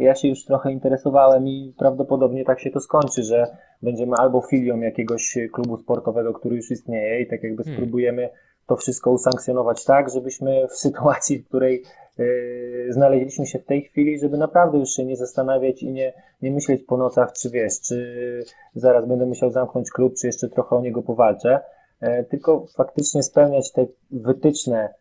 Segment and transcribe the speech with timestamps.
[0.00, 3.46] ja się już trochę interesowałem i prawdopodobnie tak się to skończy, że
[3.82, 7.76] będziemy albo filią jakiegoś klubu sportowego, który już istnieje i tak jakby hmm.
[7.76, 8.30] spróbujemy
[8.70, 11.84] to wszystko usankcjonować tak, żebyśmy w sytuacji, w której
[12.18, 16.12] yy, znaleźliśmy się w tej chwili, żeby naprawdę już się nie zastanawiać i nie,
[16.42, 18.44] nie myśleć po nocach, czy wiesz, czy
[18.74, 21.60] zaraz będę musiał zamknąć klub, czy jeszcze trochę o niego powalczę,
[22.02, 24.94] yy, tylko faktycznie spełniać te wytyczne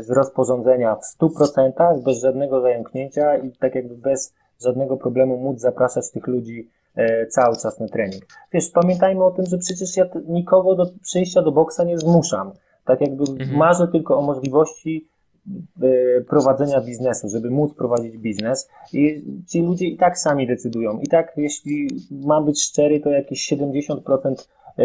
[0.00, 6.10] z rozporządzenia w 100%, bez żadnego zająknięcia i tak jakby bez żadnego problemu móc zapraszać
[6.10, 6.68] tych ludzi
[7.28, 8.22] cały czas na trening.
[8.52, 12.52] Wiesz, pamiętajmy o tym, że przecież ja nikogo do przyjścia do boksa nie zmuszam.
[12.84, 13.56] Tak jakby mhm.
[13.56, 15.08] marzę tylko o możliwości
[15.82, 20.98] e, prowadzenia biznesu, żeby móc prowadzić biznes i ci ludzie i tak sami decydują.
[21.00, 24.84] I tak jeśli mam być szczery, to jakieś 70%, e,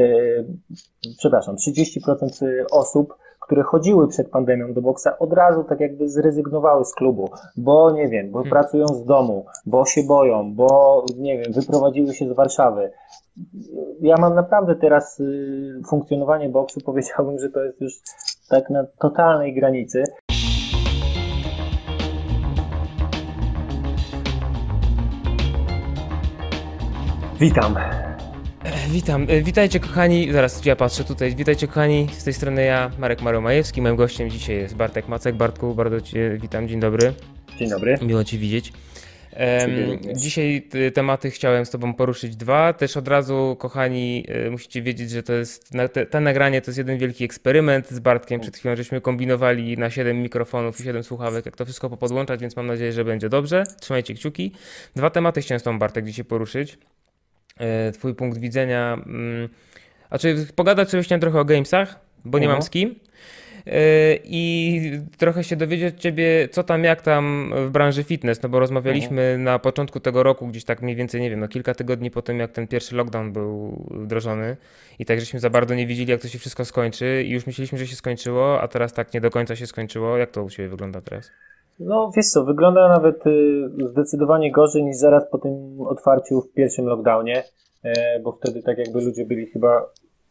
[1.17, 3.17] przepraszam, 30% osób,
[3.48, 8.08] które chodziły przed pandemią do boksa, od razu tak jakby zrezygnowały z klubu, bo nie
[8.08, 8.52] wiem, bo hmm.
[8.52, 12.92] pracują z domu, bo się boją, bo nie wiem, wyprowadziły się z Warszawy,
[14.02, 17.94] ja mam naprawdę teraz y, funkcjonowanie boksu, powiedziałbym, że to jest już
[18.50, 20.04] tak na totalnej granicy.
[27.39, 27.76] Witam.
[28.89, 29.25] Witam.
[29.30, 30.31] E, witajcie kochani.
[30.31, 31.35] Zaraz ja patrzę tutaj.
[31.35, 32.07] Witajcie kochani.
[32.17, 33.81] Z tej strony ja, Marek Maromajewski.
[33.81, 35.35] Moim gościem dzisiaj jest Bartek Macek.
[35.35, 36.67] Bartku, bardzo Cię witam.
[36.67, 37.13] Dzień dobry.
[37.58, 37.97] Dzień dobry.
[38.02, 38.73] Miło Cię widzieć.
[40.15, 42.73] Dzisiaj tematy chciałem z Tobą poruszyć dwa.
[42.73, 45.71] Też od razu, kochani, e, musicie wiedzieć, że to jest,
[46.11, 48.41] te, nagranie to jest jeden wielki eksperyment z Bartkiem.
[48.41, 52.55] Przed chwilą żeśmy kombinowali na 7 mikrofonów i 7 słuchawek, jak to wszystko popodłączać, więc
[52.55, 53.63] mam nadzieję, że będzie dobrze.
[53.80, 54.52] Trzymajcie kciuki.
[54.95, 56.77] Dwa tematy chciałem z Tobą, Bartek, dzisiaj poruszyć.
[57.59, 58.97] E, twój punkt widzenia.
[60.08, 62.95] Znaczy, pogadać sobie chciałem trochę o gamesach, bo nie mam z kim.
[63.67, 63.73] Yy,
[64.23, 68.59] i trochę się dowiedzieć od ciebie, co tam, jak tam w branży fitness, no bo
[68.59, 69.44] rozmawialiśmy mhm.
[69.44, 72.39] na początku tego roku, gdzieś tak mniej więcej, nie wiem, no kilka tygodni po tym,
[72.39, 74.58] jak ten pierwszy lockdown był wdrożony
[74.99, 77.77] i tak żeśmy za bardzo nie wiedzieli, jak to się wszystko skończy i już myśleliśmy,
[77.77, 80.17] że się skończyło, a teraz tak nie do końca się skończyło.
[80.17, 81.32] Jak to u ciebie wygląda teraz?
[81.80, 86.86] No wiesz co, wygląda nawet y, zdecydowanie gorzej niż zaraz po tym otwarciu w pierwszym
[86.86, 87.43] lockdownie,
[87.83, 89.89] e, bo wtedy tak jakby ludzie byli chyba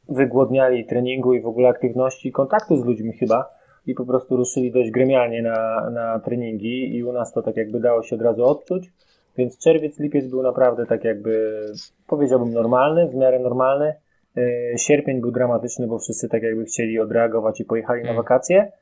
[0.08, 3.50] wygłodniali treningu i w ogóle aktywności, kontaktu z ludźmi chyba
[3.86, 7.80] i po prostu ruszyli dość gremialnie na, na treningi i u nas to tak jakby
[7.80, 8.92] dało się od razu odczuć.
[9.38, 11.62] Więc czerwiec, lipiec był naprawdę tak jakby,
[12.06, 13.94] powiedziałbym, normalny, w miarę normalny.
[14.36, 18.16] E, sierpień był dramatyczny, bo wszyscy tak jakby chcieli odreagować i pojechali na mm.
[18.16, 18.72] wakacje.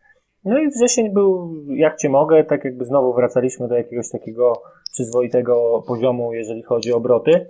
[0.45, 4.63] No i wrzesień był jak cię mogę, tak jakby znowu wracaliśmy do jakiegoś takiego
[4.93, 7.47] przyzwoitego poziomu, jeżeli chodzi o obroty,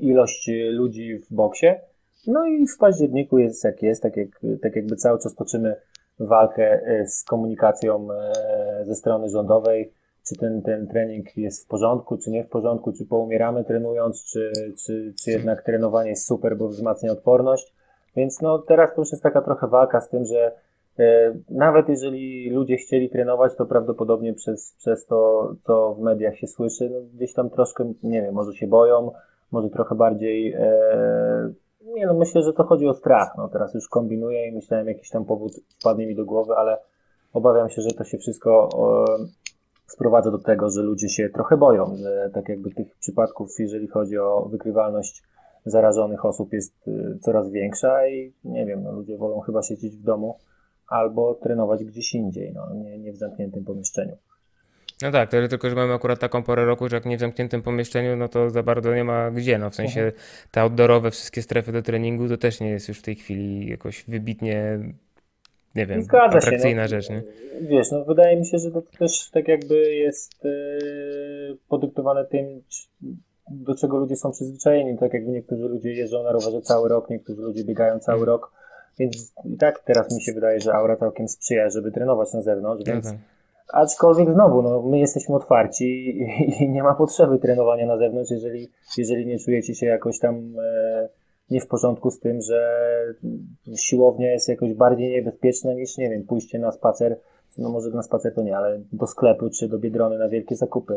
[0.00, 1.66] ilość ludzi w boksie.
[2.26, 4.28] No i w październiku jest jak jest, tak, jak,
[4.62, 5.76] tak jakby cały czas toczymy
[6.18, 9.92] walkę e, z komunikacją e, ze strony rządowej,
[10.28, 14.52] czy ten, ten trening jest w porządku, czy nie w porządku, czy poumieramy trenując, czy,
[14.84, 17.74] czy, czy jednak trenowanie jest super, bo wzmacnia odporność.
[18.16, 20.52] Więc no teraz to już jest taka trochę walka z tym, że
[21.50, 26.90] nawet jeżeli ludzie chcieli trenować, to prawdopodobnie przez, przez to, co w mediach się słyszy,
[26.90, 29.12] no gdzieś tam troszkę, nie wiem, może się boją,
[29.52, 31.52] może trochę bardziej e,
[31.94, 33.32] nie no, myślę, że to chodzi o strach.
[33.36, 36.78] No, teraz już kombinuję i myślałem, jakiś tam powód wpadnie mi do głowy, ale
[37.32, 39.04] obawiam się, że to się wszystko o,
[39.86, 44.18] sprowadza do tego, że ludzie się trochę boją, że tak jakby tych przypadków, jeżeli chodzi
[44.18, 45.22] o wykrywalność
[45.66, 50.02] zarażonych osób jest y, coraz większa i nie wiem, no, ludzie wolą chyba siedzieć w
[50.02, 50.36] domu
[50.90, 54.16] albo trenować gdzieś indziej, no, nie, nie w zamkniętym pomieszczeniu.
[55.02, 57.62] No tak, tyle tylko, że mamy akurat taką porę roku, że jak nie w zamkniętym
[57.62, 59.58] pomieszczeniu, no to za bardzo nie ma gdzie.
[59.58, 60.22] No w sensie mhm.
[60.50, 64.04] te outdoorowe wszystkie strefy do treningu to też nie jest już w tej chwili jakoś
[64.08, 64.78] wybitnie,
[65.74, 67.22] nie wiem, Zgadza atrakcyjna się, no, rzecz, nie?
[67.60, 72.62] Wiesz, no wydaje mi się, że to też tak jakby jest yy, podyktowane tym,
[73.50, 74.98] do czego ludzie są przyzwyczajeni.
[74.98, 78.28] Tak jakby niektórzy ludzie jeżdżą na rowerze cały rok, niektórzy ludzie biegają cały mhm.
[78.28, 78.52] rok,
[79.00, 82.84] więc i tak teraz mi się wydaje, że aura całkiem sprzyja, żeby trenować na zewnątrz,
[82.84, 83.16] więc tak
[83.72, 86.22] Aczkolwiek znowu, no, my jesteśmy otwarci i,
[86.64, 88.68] i, nie ma potrzeby trenowania na zewnątrz, jeżeli,
[88.98, 91.08] jeżeli nie czujecie się jakoś tam e,
[91.50, 92.86] nie w porządku z tym, że
[93.76, 97.18] siłownia jest jakoś bardziej niebezpieczna niż, nie wiem, pójście na spacer,
[97.58, 100.94] no może na spacer to nie, ale do sklepu czy do Biedrony na wielkie zakupy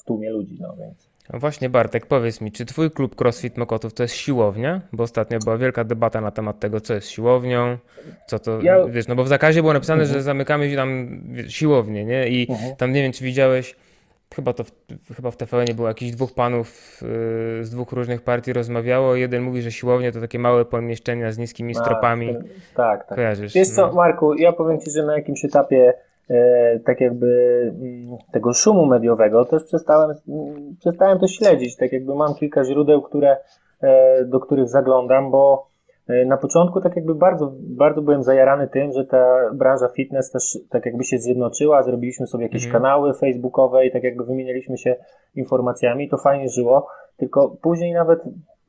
[0.00, 1.11] w tłumie ludzi, no więc.
[1.32, 4.80] No właśnie Bartek, powiedz mi, czy twój klub CrossFit Mokotów to jest siłownia?
[4.92, 7.78] Bo ostatnio była wielka debata na temat tego, co jest siłownią,
[8.26, 8.84] co to, ja...
[8.84, 10.18] wiesz, no bo w zakazie było napisane, mhm.
[10.18, 12.28] że zamykamy tam siłownię, nie?
[12.28, 12.76] I mhm.
[12.76, 13.76] tam nie wiem, czy widziałeś,
[14.34, 14.72] chyba to w,
[15.16, 19.16] chyba w TVN było jakichś dwóch panów yy, z dwóch różnych partii rozmawiało.
[19.16, 22.36] Jeden mówi, że siłownia to takie małe pomieszczenia z niskimi stropami.
[22.74, 23.16] Tak, tak.
[23.16, 23.54] Kojarzysz?
[23.54, 23.92] Wiesz co, no.
[23.92, 25.94] Marku, ja powiem Ci, że na jakimś etapie
[26.84, 27.26] tak jakby
[27.80, 31.76] mm, tego szumu mediowego, też przestałem, mm, przestałem to śledzić.
[31.76, 33.36] Tak jakby mam kilka źródeł, które,
[33.82, 35.66] e, do których zaglądam, bo
[36.08, 40.58] e, na początku tak jakby bardzo, bardzo byłem zajarany tym, że ta branża fitness też
[40.70, 42.82] tak jakby się zjednoczyła, zrobiliśmy sobie jakieś Mhm.
[42.82, 44.96] kanały facebookowe i tak jakby wymienialiśmy się
[45.34, 46.86] informacjami, to fajnie żyło,
[47.16, 48.20] tylko później nawet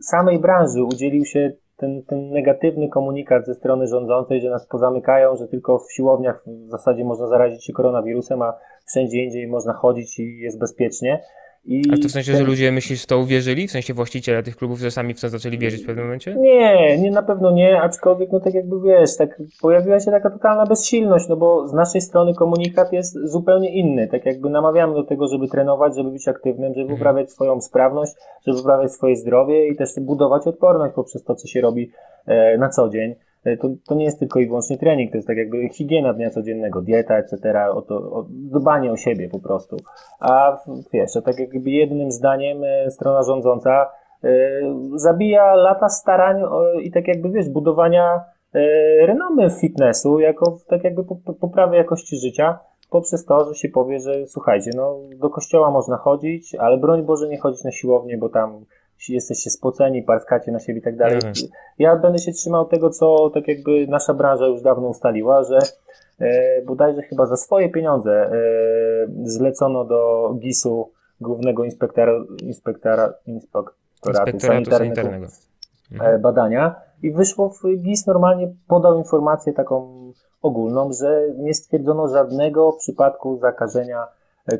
[0.02, 1.52] samej branży udzielił się
[1.84, 6.70] ten, ten negatywny komunikat ze strony rządzącej, że nas pozamykają, że tylko w siłowniach w
[6.70, 8.54] zasadzie można zarazić się koronawirusem, a
[8.86, 11.20] wszędzie indziej można chodzić i jest bezpiecznie.
[11.66, 13.68] I Ale to w sensie, ten- że ludzie myślisz w to uwierzyli?
[13.68, 16.36] W sensie właściciele tych klubów, że sami w to zaczęli wierzyć w pewnym momencie?
[16.36, 20.66] Nie, nie, na pewno nie, aczkolwiek, no tak jakby wiesz, tak pojawiła się taka totalna
[20.66, 25.28] bezsilność, no bo z naszej strony komunikat jest zupełnie inny, tak jakby namawiamy do tego,
[25.28, 27.00] żeby trenować, żeby być aktywnym, żeby Mhm.
[27.00, 28.14] poprawiać swoją sprawność,
[28.48, 31.92] żeby poprawiać swoje zdrowie i też budować odporność poprzez to, co się robi
[32.26, 33.16] e, na co dzień.
[33.46, 36.30] E, To, to nie jest tylko i wyłącznie trening, to jest tak jakby higiena dnia
[36.30, 37.38] codziennego, dieta, etc.,
[37.74, 39.78] o to, o dbanie o siebie po prostu.
[40.20, 40.58] A
[40.94, 43.92] wiesz, a tak jakby jednym zdaniem e, strona rządząca
[44.24, 44.30] e,
[44.96, 46.42] zabija lata starań
[46.82, 48.24] i tak jakby wiesz, budowania
[49.06, 52.60] renomy fitnessu, jako tak jakby po- po- poprawy jakości życia,
[52.90, 57.30] poprzez to, że się powie, że słuchajcie, no do kościoła można chodzić, ale broń Boże
[57.30, 58.66] nie chodzić na siłownię, bo tam
[59.10, 61.16] jesteście spoceni, parskacie na siebie i tak dalej.
[61.16, 61.34] Mhm.
[61.80, 65.60] Ja będę się trzymał tego, co tak jakby nasza branża już dawno ustaliła, że
[66.20, 68.32] e, bodajże chyba za swoje pieniądze e,
[69.24, 70.92] zlecono do GIS-u,
[71.22, 75.28] Głównego Inspektora, inspektora, Inspektoratu Inspektoratu Sanitarnego, sanitarnego.
[76.16, 79.96] e, badania i wyszło w GIS normalnie podał informację taką
[80.42, 84.08] ogólną, że nie stwierdzono żadnego przypadku zakażenia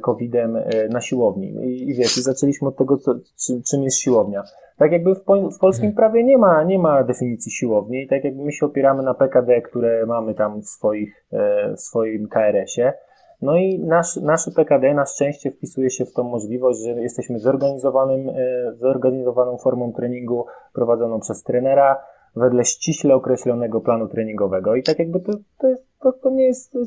[0.02, 1.48] COVID-em e, na siłowni.
[1.48, 3.16] I, i wiesz, zaczęliśmy od tego, co,
[3.46, 4.44] czym, czym jest siłownia.
[4.78, 8.24] Tak jakby w, po, w polskim prawie nie ma, nie ma definicji siłowni i tak
[8.24, 12.94] jakby my się opieramy na PKD, które mamy tam w, swoich, e, w swoim KRS-ie.
[13.42, 18.30] No i nasz, nasze PKD na szczęście wpisuje się w tą możliwość, że jesteśmy zorganizowanym,
[18.30, 18.34] e,
[18.76, 22.02] zorganizowaną formą treningu prowadzoną przez trenera
[22.36, 24.76] wedle ściśle określonego planu treningowego.
[24.76, 26.78] I tak jakby to, to, jest, to, to nie jest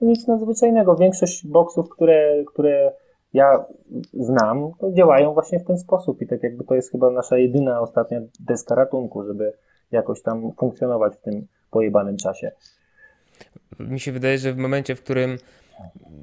[0.00, 0.96] nic nadzwyczajnego.
[0.96, 2.92] Większość boksów, które, które
[3.32, 3.64] ja
[4.14, 8.20] znam, działają właśnie w ten sposób i tak jakby to jest chyba nasza jedyna ostatnia
[8.40, 9.52] deska ratunku, żeby
[9.92, 12.52] jakoś tam funkcjonować w tym pojebanym czasie.
[13.78, 15.38] Mi się wydaje, że w momencie, w którym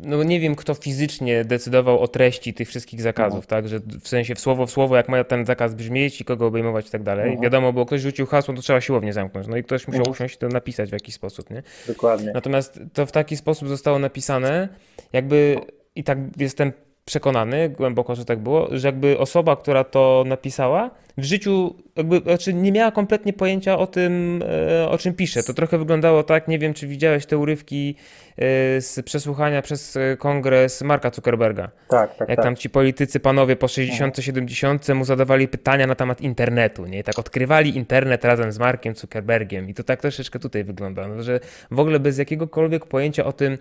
[0.03, 3.47] no nie wiem, kto fizycznie decydował o treści tych wszystkich zakazów, Mhm.
[3.47, 6.45] tak, że w sensie w słowo w słowo, jak ma ten zakaz brzmieć i kogo
[6.45, 7.23] obejmować i tak dalej.
[7.25, 7.41] Mhm.
[7.43, 10.11] Wiadomo, bo ktoś rzucił hasło, to trzeba siłownie zamknąć, no i ktoś musiał Mhm.
[10.11, 11.63] usiąść to napisać w jakiś sposób, nie?
[11.87, 12.31] Dokładnie.
[12.33, 14.69] Natomiast to w taki sposób zostało napisane,
[15.13, 15.55] jakby
[15.95, 16.71] i tak jestem
[17.07, 22.53] przekonany głęboko, że tak było, że jakby osoba, która to napisała, w życiu jakby, znaczy
[22.53, 24.43] nie miała kompletnie pojęcia o tym,
[24.79, 25.43] e, o czym pisze.
[25.43, 27.95] To trochę wyglądało tak, nie wiem, czy widziałeś te urywki
[28.37, 31.69] e, z przesłuchania przez e, kongres Marka Zuckerberga.
[31.87, 32.45] Tak, tak, Jak tak.
[32.45, 36.99] tam ci politycy panowie po 60-70 mu zadawali pytania na temat internetu, nie?
[36.99, 39.69] I tak odkrywali internet razem z Markiem Zuckerbergiem.
[39.69, 41.39] I to tak troszeczkę tutaj wygląda, no, że
[41.71, 43.57] w ogóle bez jakiegokolwiek pojęcia o tym,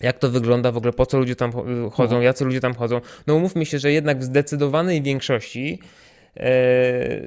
[0.00, 3.00] jak to wygląda, w ogóle po co ludzie tam cho- chodzą, jacy ludzie tam chodzą.
[3.26, 5.78] No umówmy się, że jednak w zdecydowanej większości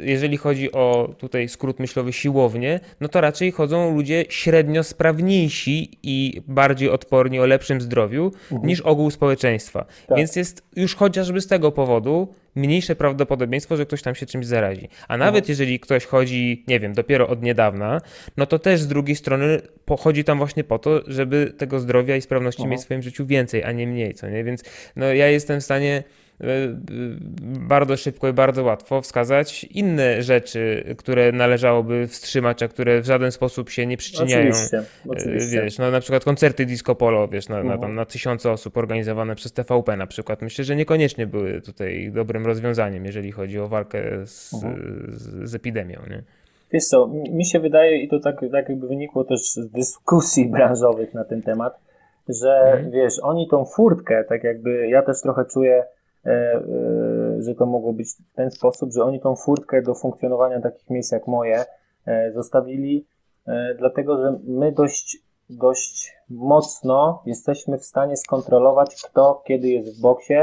[0.01, 6.41] jeżeli chodzi o tutaj skrót myślowy siłownie, no to raczej chodzą ludzie średnio sprawniejsi i
[6.47, 8.31] bardziej odporni o lepszym zdrowiu
[8.63, 9.85] niż ogół społeczeństwa.
[10.07, 10.17] Tak.
[10.17, 14.89] Więc jest już chociażby z tego powodu mniejsze prawdopodobieństwo, że ktoś tam się czymś zarazi.
[15.07, 18.01] A nawet jeżeli ktoś chodzi, nie wiem, dopiero od niedawna,
[18.37, 22.21] no to też z drugiej strony pochodzi tam właśnie po to, żeby tego zdrowia i
[22.21, 24.43] sprawności mieć w swoim życiu więcej, a nie mniej, co nie?
[24.43, 24.63] Więc
[24.95, 26.28] no ja jestem w stanie e, e,
[27.69, 33.31] bardzo szybko i bardzo łatwo wskazać inne rzeczy, które należałoby wstrzymać, a które w żaden
[33.31, 34.49] sposób się nie przyczyniają.
[34.49, 35.61] Oczywiście, E, oczywiście.
[35.61, 37.79] Wiesz, no na przykład koncerty disco polo, wiesz, na, na, Mhm.
[37.81, 40.41] tam, na tysiące osób organizowane przez TVP na przykład.
[40.41, 45.03] Myślę, że niekoniecznie były tutaj dobrym rozwiązaniem, jeżeli chodzi o walkę z, Mhm.
[45.07, 46.23] z, z epidemią, nie?
[46.73, 51.13] Wiesz co, mi się wydaje, i to tak, tak jakby wynikło też z dyskusji branżowych
[51.13, 51.79] na ten temat,
[52.29, 52.91] że Mhm.
[52.91, 55.98] wiesz, oni tą furtkę, tak jakby ja też trochę czuję, e, e,
[57.39, 61.11] że to mogło być w ten sposób, że oni tą furtkę do funkcjonowania takich miejsc
[61.11, 61.65] jak moje
[62.05, 63.05] e, zostawili,
[63.47, 65.17] e, dlatego że my dość,
[65.49, 70.33] dość mocno jesteśmy w stanie skontrolować, kto kiedy jest w boksie.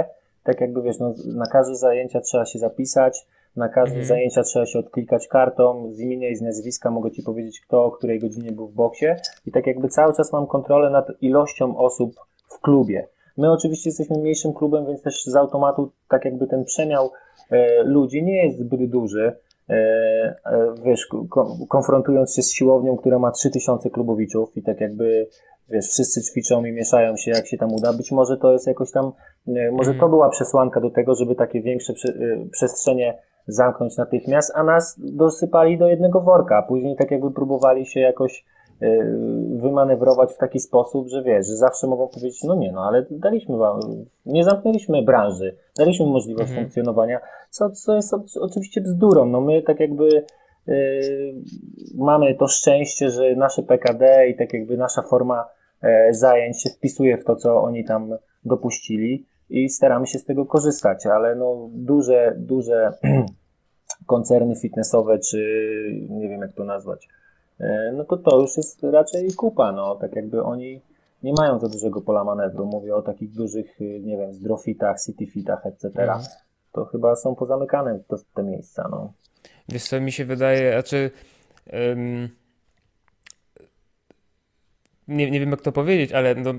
[0.44, 4.06] Tak jakby wiesz, no, na każde zajęcia trzeba się zapisać, na każde Mhm.
[4.06, 7.90] zajęcia trzeba się odklikać kartą, z imienia i z nazwiska mogę Ci powiedzieć, kto o
[7.90, 9.06] której godzinie był w boksie
[9.46, 12.14] i tak jakby cały czas mam kontrolę nad ilością osób
[12.48, 13.08] w klubie.
[13.36, 17.10] My oczywiście jesteśmy mniejszym klubem, więc też z automatu tak jakby ten przemiał
[17.50, 19.32] e, ludzi nie jest zbyt duży.
[19.70, 25.28] E, e, wiesz, ko- konfrontując się z siłownią, która ma 3000 klubowiczów i tak jakby
[25.68, 27.92] wiesz, wszyscy ćwiczą i mieszają się jak się tam uda.
[27.92, 29.12] Być może to jest jakoś tam,
[29.46, 29.98] może Mhm.
[30.00, 32.12] to była przesłanka do tego, żeby takie większe prze,
[32.52, 38.44] przestrzenie zamknąć natychmiast, a nas dosypali do jednego worka, później tak jakby próbowali się jakoś
[39.56, 43.56] wymanewrować w taki sposób, że wiesz, że zawsze mogą powiedzieć, no nie, no ale daliśmy
[43.56, 43.80] wam,
[44.26, 46.64] nie zamknęliśmy branży, daliśmy możliwość Mhm.
[46.66, 50.24] funkcjonowania, co, co jest oczywiście bzdurą, no my tak jakby
[50.66, 51.34] Yy,
[51.94, 55.48] mamy to szczęście, że nasze PKD i tak jakby nasza forma
[55.82, 58.14] e, zajęć się wpisuje w to, co oni tam
[58.44, 62.92] dopuścili i staramy się z tego korzystać, ale no duże, duże
[64.06, 65.38] koncerny fitnessowe, czy
[66.10, 67.08] nie wiem jak to nazwać,
[67.92, 70.80] no to to już jest raczej kupa, no tak jakby oni
[71.22, 75.66] nie mają za dużego pola manewru, mówię o takich dużych, y, nie wiem, zdrofitach, cityfitach,
[75.66, 75.86] etc.
[75.86, 76.20] Mhm.
[76.72, 79.12] To chyba są pozamykane to, te miejsca, no.
[79.68, 81.10] Wiesz co, mi się wydaje, znaczy
[81.92, 82.28] ym,
[85.08, 86.54] nie, nie wiem jak to powiedzieć, ale no,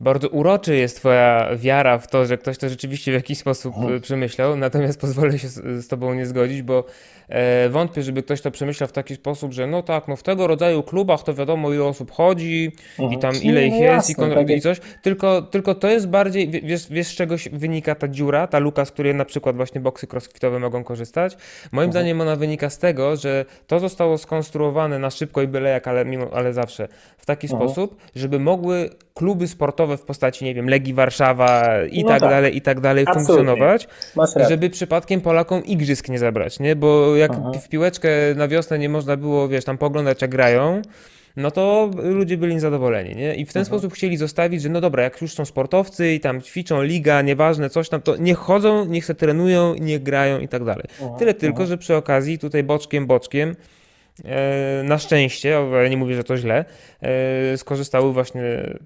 [0.00, 3.94] bardzo uroczy jest twoja wiara w to, że ktoś to rzeczywiście w jakiś sposób Mhm.
[3.94, 6.84] y, przemyślał, natomiast pozwolę się z, z tobą nie zgodzić, bo
[7.28, 10.46] e, wątpię, żeby ktoś to przemyślał w taki sposób, że no tak, no w tego
[10.46, 13.20] rodzaju klubach to wiadomo ile osób chodzi i Mhm.
[13.20, 16.08] tam ile no ich jest jasne, i, kon- tak i coś, tylko, tylko to jest
[16.08, 19.56] bardziej, wie- wiesz, wiesz z czego wynika ta dziura, ta luka, z której na przykład
[19.56, 21.36] właśnie boksy crossfitowe mogą korzystać?
[21.72, 21.92] Moim Mhm.
[21.92, 26.04] zdaniem ona wynika z tego, że to zostało skonstruowane na szybko i byle jak, ale,
[26.04, 26.88] mimo, ale zawsze
[27.18, 32.08] w taki sposób, żeby mogły kluby sportowe w postaci, nie wiem, Legii Warszawa i No
[32.08, 32.30] tak, tak.
[32.30, 33.34] dalej, i tak dalej Absolutnie.
[33.34, 33.88] funkcjonować,
[34.48, 36.76] żeby przypadkiem Polakom igrzysk nie zabrać, nie?
[36.76, 37.54] Bo jak Mhm.
[37.60, 40.82] w piłeczkę na wiosnę nie można było, wiesz, tam poglądać jak grają,
[41.36, 43.34] no to ludzie byli niezadowoleni, nie?
[43.34, 43.64] I w ten Mhm.
[43.66, 47.70] sposób chcieli zostawić, że no dobra, jak już są sportowcy i tam ćwiczą, liga, nieważne,
[47.70, 50.84] coś tam, to niech chodzą, niech se trenują, niech grają i tak dalej.
[51.00, 51.18] Mhm.
[51.18, 53.56] Tyle tylko, że przy okazji tutaj boczkiem, boczkiem,
[54.84, 55.48] na szczęście,
[55.82, 56.64] ja nie mówię, że to źle,
[57.02, 58.42] e, skorzystały właśnie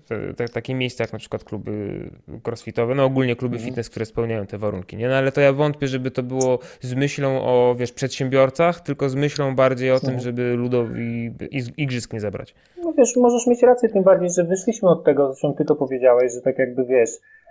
[0.09, 2.01] te, te, takie miejsca jak na przykład kluby
[2.47, 3.69] crossfitowe, no ogólnie kluby Mhm.
[3.69, 5.09] fitness, które spełniają te warunki, nie?
[5.09, 9.15] No ale to ja wątpię, żeby to było z myślą o, wiesz, przedsiębiorcach, tylko z
[9.15, 10.25] myślą bardziej o tym, Mhm.
[10.25, 11.31] żeby ludowi
[11.77, 12.55] igrzysk nie zabrać.
[12.85, 16.33] No wiesz, możesz mieć rację, tym bardziej, że wyszliśmy od tego, zresztą ty to powiedziałeś,
[16.35, 17.50] że tak jakby wiesz, e,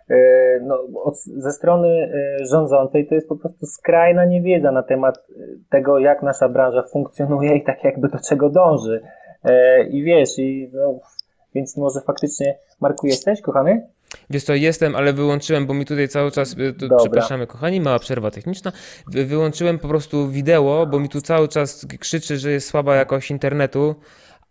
[0.61, 5.21] no, od, ze strony e, rządzącej to jest po prostu skrajna niewiedza na temat e,
[5.69, 9.01] tego, jak nasza branża funkcjonuje i tak jakby do czego dąży.
[9.43, 10.99] E, I wiesz, i no,
[11.55, 13.87] więc może faktycznie, Marku, jesteś, kochany?
[14.29, 18.31] Wiesz co, jestem, ale wyłączyłem, bo mi tutaj cały czas, tu, przepraszamy kochani, mała przerwa
[18.31, 18.71] techniczna,
[19.11, 23.31] Wy- wyłączyłem po prostu wideo, bo mi tu cały czas krzyczy, że jest słaba jakość
[23.31, 23.95] internetu,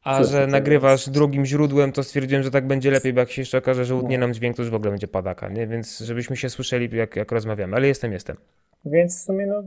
[0.08, 3.58] a że nagrywasz drugim źródłem, to stwierdziłem, że tak będzie lepiej, bo jak się jeszcze
[3.58, 4.26] okaże, że utnie No.
[4.26, 5.66] nam dźwięk, to już w ogóle będzie padaka, nie?
[5.66, 8.36] Więc żebyśmy się słyszeli, jak, jak rozmawiamy, ale jestem, jestem.
[8.84, 9.62] Więc w sumie, no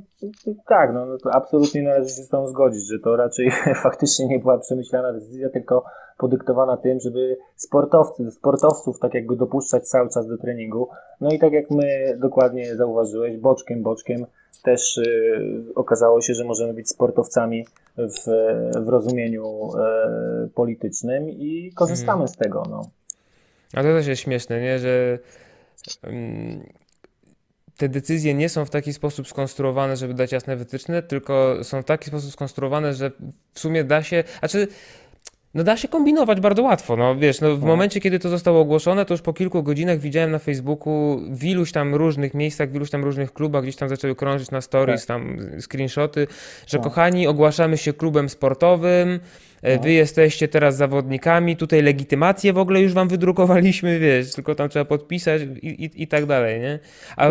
[0.67, 3.51] tak, no, no to absolutnie należy się z tą zgodzić, że to raczej
[3.83, 5.83] faktycznie nie była przemyślana decyzja, tylko
[6.17, 10.89] podyktowana tym, żeby sportowcy, sportowców tak jakby dopuszczać cały czas do treningu.
[11.21, 14.25] No i tak jak my dokładnie zauważyłeś, boczkiem, boczkiem
[14.63, 17.65] też y, okazało się, że możemy być sportowcami
[17.97, 18.23] w,
[18.85, 22.89] w rozumieniu e, politycznym i korzystamy z tego, no.
[23.73, 24.79] A to też jest śmieszne, nie?
[24.79, 25.19] Że
[26.03, 26.63] mm,
[27.81, 31.85] te decyzje nie są w taki sposób skonstruowane, żeby dać jasne wytyczne, tylko są w
[31.85, 33.11] taki sposób skonstruowane, że
[33.53, 34.67] w sumie da się, znaczy
[35.53, 37.67] no da się kombinować bardzo łatwo, no wiesz, no w No.
[37.67, 41.72] momencie, kiedy to zostało ogłoszone, to już po kilku godzinach widziałem na Facebooku w iluś
[41.72, 45.38] tam różnych miejscach, w iluś tam różnych klubach, gdzieś tam zaczęły krążyć na stories, tam
[45.62, 46.27] screenshoty,
[46.67, 46.84] że No.
[46.84, 49.20] kochani, ogłaszamy się klubem sportowym,
[49.62, 49.81] e, No.
[49.84, 54.86] wy jesteście teraz zawodnikami, tutaj legitymację w ogóle już wam wydrukowaliśmy, wiesz, tylko tam trzeba
[54.86, 56.79] podpisać i, i, i tak dalej, nie?
[57.17, 57.29] A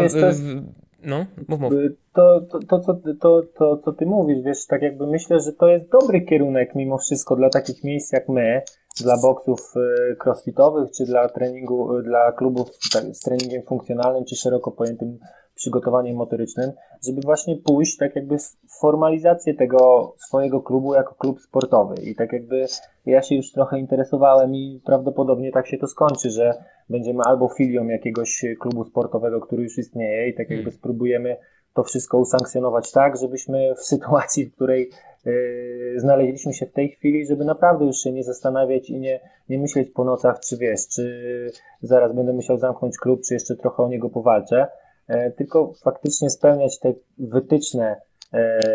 [1.04, 1.72] No, mów, mów.
[1.72, 5.52] Y, To, to, to, co, to, to, co ty mówisz, wiesz, tak jakby myślę, że
[5.52, 8.62] to jest dobry kierunek mimo wszystko dla takich miejsc jak my,
[9.00, 14.36] dla boksów y, crossfitowych, czy dla treningu, y, dla klubów tak, z treningiem funkcjonalnym, czy
[14.36, 15.18] szeroko pojętym
[15.54, 16.72] przygotowaniem motorycznym,
[17.06, 18.36] żeby właśnie pójść tak jakby
[18.80, 21.94] formalizację tego swojego klubu jako klub sportowy.
[22.02, 22.66] I tak jakby
[23.06, 26.54] ja się już trochę interesowałem i prawdopodobnie tak się to skończy, że
[26.88, 30.78] będziemy albo filią jakiegoś klubu sportowego, który już istnieje i tak jakby Hmm.
[30.78, 31.36] spróbujemy
[31.74, 34.90] to wszystko usankcjonować tak, żebyśmy w sytuacji, w której
[35.24, 39.58] yy, znaleźliśmy się w tej chwili, żeby naprawdę już się nie zastanawiać i nie, nie
[39.58, 41.46] myśleć po nocach, czy wiesz, czy
[41.82, 44.66] zaraz będę musiał zamknąć klub, czy jeszcze trochę o niego powalczę,
[45.08, 48.00] e, tylko faktycznie spełniać te wytyczne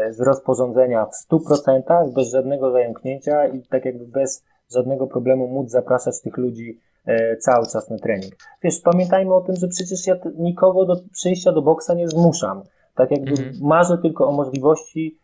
[0.10, 4.44] z rozporządzenia w 100%, bez żadnego zająknięcia i tak jakby bez
[4.74, 8.34] żadnego problemu móc zapraszać tych ludzi e, cały czas na trening.
[8.64, 12.64] Wiesz, pamiętajmy o tym, że przecież ja nikogo do przyjścia do boksa nie zmuszam.
[12.96, 13.56] Tak jakby Mhm.
[13.62, 15.18] marzę tylko o możliwości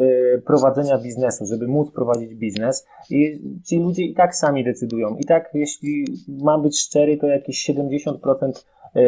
[0.00, 5.16] e, prowadzenia biznesu, żeby móc prowadzić biznes i ci ludzie i tak sami decydują.
[5.16, 8.64] I tak, jeśli mam być szczery, to jakieś 70%,
[8.96, 9.02] e,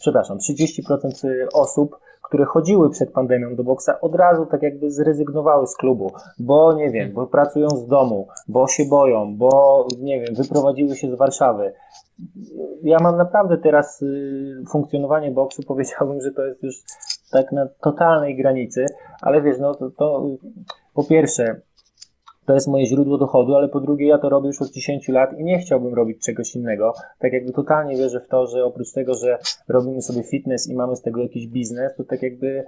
[0.00, 1.98] przepraszam, 30% osób
[2.32, 6.90] które chodziły przed pandemią do boksa, od razu tak jakby zrezygnowały z klubu, bo nie
[6.90, 11.72] wiem, bo pracują z domu, bo się boją, bo nie wiem, wyprowadziły się z Warszawy.
[12.82, 16.74] Ja mam naprawdę teraz y, funkcjonowanie boksu, powiedziałbym, że to jest już
[17.32, 18.86] tak na totalnej granicy,
[19.20, 20.26] ale wiesz, no to, to
[20.94, 21.60] po pierwsze,
[22.46, 25.38] to jest moje źródło dochodu, ale po drugie ja to robię już od 10 lat
[25.38, 26.94] i nie chciałbym robić czegoś innego.
[27.18, 30.96] Tak jakby totalnie wierzę w to, że oprócz tego, że robimy sobie fitness i mamy
[30.96, 32.64] z tego jakiś biznes, to tak jakby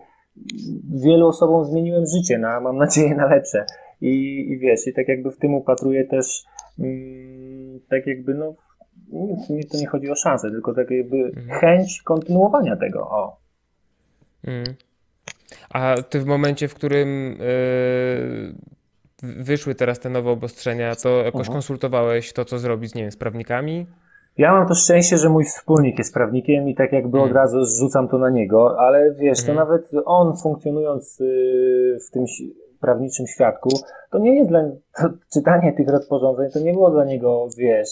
[0.95, 3.65] wielu osobom zmieniłem życie, na, mam nadzieję na lepsze.
[4.01, 6.45] I, i wiesz, i tak jakby w tym upatruję też
[6.79, 8.55] mm, tak jakby no
[9.51, 11.61] nie, to nie chodzi o szansę, tylko tak jakby mhm.
[11.61, 13.01] chęć kontynuowania tego.
[13.01, 13.37] O.
[14.47, 14.65] Mm.
[15.71, 18.75] A ty w momencie, w którym yy
[19.25, 21.53] wyszły teraz te nowe obostrzenia, to jakoś mhm.
[21.53, 23.87] konsultowałeś to, co zrobić, nie wiem, z prawnikami?
[24.39, 27.37] Ja mam to szczęście, że mój wspólnik jest prawnikiem i tak jakby od mhm.
[27.37, 29.59] razu zrzucam to na niego, ale wiesz, to mhm.
[29.59, 32.25] nawet on funkcjonując y, w tym
[32.81, 33.69] prawniczym świadku,
[34.11, 34.61] to nie jest dla
[35.35, 37.89] czytanie tych rozporządzeń, to nie było dla niego, wiesz,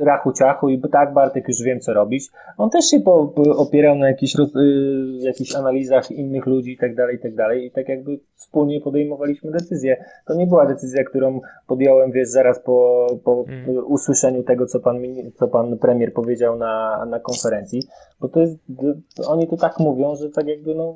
[0.00, 2.28] rachu ciachu i tak Bartek już wiem co robić.
[2.58, 6.94] On też się po, opierał na jakichś, roz, yy, jakichś analizach innych ludzi i tak
[6.94, 10.04] dalej, i tak dalej i tak jakby wspólnie podejmowaliśmy decyzję.
[10.26, 13.86] To nie była decyzja, którą podjąłem, wiesz, zaraz po, po mm.
[13.86, 14.98] usłyszeniu tego, co pan,
[15.34, 17.82] co pan premier powiedział na, na konferencji,
[18.20, 18.56] bo to jest,
[19.26, 20.94] oni to tak mówią, że tak jakby no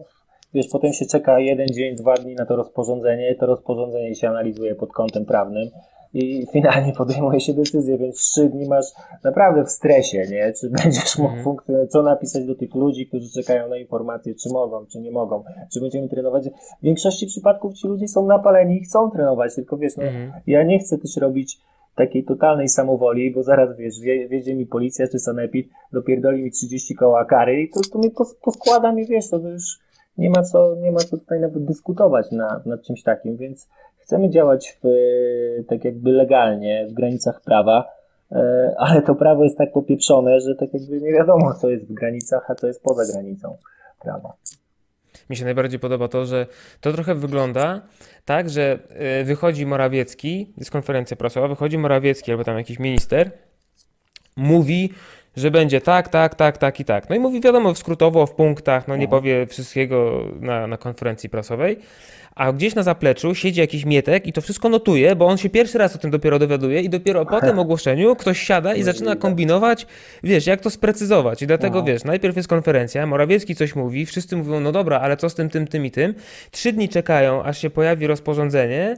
[0.55, 4.75] wiesz, potem się czeka jeden dzień, dwa dni na to rozporządzenie, to rozporządzenie się analizuje
[4.75, 5.69] pod kątem prawnym,
[6.15, 8.87] i finalnie podejmuje się decyzję, więc trzy dni masz
[9.25, 10.53] naprawdę w stresie, nie?
[10.61, 11.45] Czy będziesz mógł mm.
[11.45, 15.45] funkcjonować, co napisać do tych ludzi, którzy czekają na informacje, czy mogą, czy nie mogą,
[15.73, 16.49] czy będziemy trenować.
[16.81, 20.33] W większości przypadków ci ludzie są napaleni i chcą trenować, tylko wiesz, no, mm.
[20.47, 21.61] ja nie chcę też robić
[21.95, 26.95] takiej totalnej samowoli, bo zaraz wiesz, wie, wiedzie mi policja czy sanepid, dopierdoli mi 30
[26.95, 28.11] koła kary i to, to mnie
[28.43, 29.79] poskłada i wiesz, to już
[30.19, 33.69] nie ma co, nie ma co tutaj nawet dyskutować nad, nad czymś takim, więc
[34.07, 34.89] Chcemy działać w,
[35.69, 37.85] tak jakby legalnie, w granicach prawa,
[38.33, 41.93] e, ale to prawo jest tak popieprzone, że tak jakby nie wiadomo, co jest w
[41.95, 43.57] granicach, a co jest poza granicą
[44.03, 44.33] prawa.
[45.31, 46.47] Mi się najbardziej podoba to, że
[46.81, 47.81] to trochę wygląda
[48.25, 53.31] tak, że e, wychodzi Morawiecki, jest konferencja prasowa, wychodzi Morawiecki albo tam jakiś minister,
[54.37, 54.93] mówi,
[55.37, 57.11] że będzie tak, tak, tak, tak i tak.
[57.11, 59.21] No i mówi wiadomo skrótowo, w punktach, no nie mhm.
[59.21, 61.79] powie wszystkiego na, na konferencji prasowej,
[62.37, 65.79] a gdzieś na zapleczu siedzi jakiś mietek i to wszystko notuje, bo on się pierwszy
[65.79, 69.87] raz o tym dopiero dowiaduje i dopiero po tym ogłoszeniu ktoś siada i zaczyna kombinować,
[70.23, 71.43] wiesz, jak to sprecyzować.
[71.43, 71.85] I dlatego, no.
[71.85, 75.49] wiesz, najpierw jest konferencja, Morawiecki coś mówi, wszyscy mówią, no dobra, ale co z tym,
[75.51, 76.15] tym, tym i tym.
[76.51, 78.97] Trzy dni czekają, aż się pojawi rozporządzenie,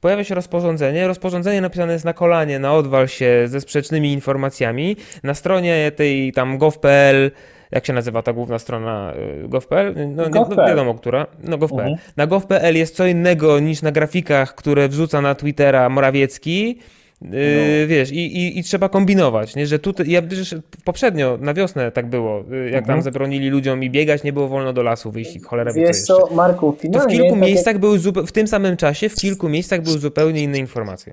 [0.00, 1.06] pojawia się rozporządzenie.
[1.06, 4.96] Rozporządzenie napisane jest na kolanie, na odwal się ze sprzecznymi informacjami.
[5.22, 7.30] Na stronie tej tam gov.pl
[7.70, 9.94] jak się nazywa ta główna strona y, gov.pl?
[10.14, 11.26] No, gov no wiadomo, która.
[11.44, 11.88] No gov.pl.
[11.88, 12.08] Mhm.
[12.16, 16.78] Na gov.pl jest co innego niż na grafikach, które wrzuca na Twittera Morawiecki.
[17.22, 17.88] Yy, no.
[17.88, 19.66] Wiesz, i, i, i, trzeba kombinować, nie?
[19.66, 20.54] że tutaj, ja przecież
[20.84, 22.84] poprzednio na wiosnę tak było, y, jak mhm.
[22.84, 26.28] tam zabronili ludziom i biegać, nie było wolno do lasu wyjść, cholera wie Wiesz co,
[26.34, 27.06] Marku, finalnie...
[27.06, 30.42] To w kilku tak miejscach były, w tym samym czasie, w kilku miejscach były zupełnie
[30.42, 31.12] inne informacje.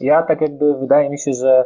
[0.00, 1.64] Ja tak jakby, wydaje mi się, że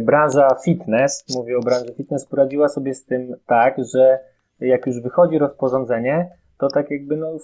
[0.00, 4.18] branża fitness, mówię o branży fitness, poradziła sobie z tym tak, że
[4.60, 7.36] jak już wychodzi rozporządzenie, to tak jakby no,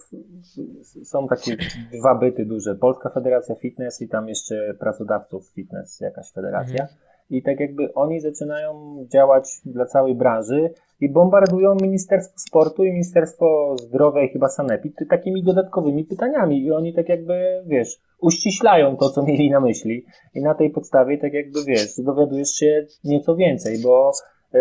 [1.05, 1.57] są takie
[1.99, 2.75] dwa byty duże.
[2.75, 6.83] Polska Federacja Fitness i tam jeszcze pracodawców fitness, jakaś federacja.
[6.83, 12.93] Mhm i tak jakby oni zaczynają działać dla całej branży i bombardują Ministerstwo Sportu i
[12.93, 16.65] Ministerstwo Zdrowia i chyba Sanepid takimi dodatkowymi pytaniami.
[16.65, 20.05] I oni tak jakby, wiesz, uściślają to, co mieli na myśli.
[20.35, 24.13] I na tej podstawie tak jakby, wiesz, dowiadujesz się nieco więcej, bo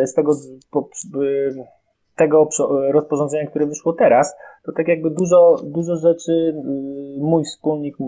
[0.05, 0.33] z tego
[2.17, 2.49] tego
[2.91, 6.53] rozporządzenia, które wyszło teraz, to tak jakby dużo, dużo rzeczy y,
[7.19, 8.03] mój wspólnik, y,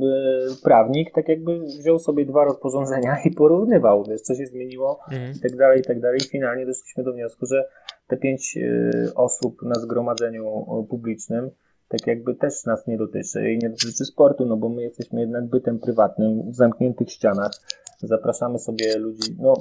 [0.64, 5.34] prawnik, tak jakby wziął sobie dwa rozporządzenia i porównywał, wiesz, co się zmieniło mhm.
[5.38, 6.20] i tak dalej, i tak dalej.
[6.26, 7.70] I finalnie doszliśmy do wniosku, że
[8.08, 11.52] te pięć y, osób na zgromadzeniu publicznym
[11.90, 15.46] tak jakby też nas nie dotyczy i nie dotyczy sportu, no bo my jesteśmy jednak
[15.46, 17.52] bytem prywatnym w zamkniętych ścianach.
[17.98, 19.54] Zapraszamy sobie ludzi, no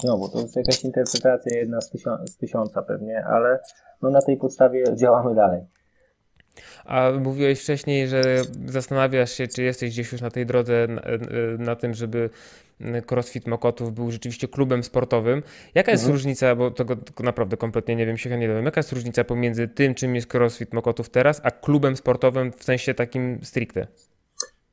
[0.00, 3.60] Znowu, to jest jakaś interpretacja jedna z, tysiąca, z tysiąca pewnie, ale
[4.02, 5.62] no na tej podstawie działamy dalej.
[6.84, 8.22] A mówiłeś wcześniej, że
[8.66, 11.02] zastanawiasz się, czy jesteś gdzieś już na tej drodze na,
[11.58, 12.30] na tym, żeby
[13.06, 15.42] CrossFit Mokotów był rzeczywiście klubem sportowym.
[15.74, 16.16] Jaka jest mhm.
[16.16, 19.94] różnica, bo tego naprawdę kompletnie nie wiem, się nie wiem, jaka jest różnica pomiędzy tym,
[19.94, 23.86] czym jest CrossFit Mokotów teraz, a klubem sportowym w sensie takim stricte?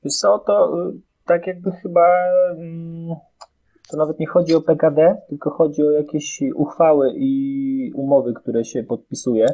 [0.03, 0.93] Wiesz co, to y,
[1.25, 2.07] tak jakby chyba
[2.57, 3.15] mm,
[3.91, 8.83] to nawet nie chodzi o PKD, tylko chodzi o jakieś uchwały i umowy, które się
[8.83, 9.45] podpisuje,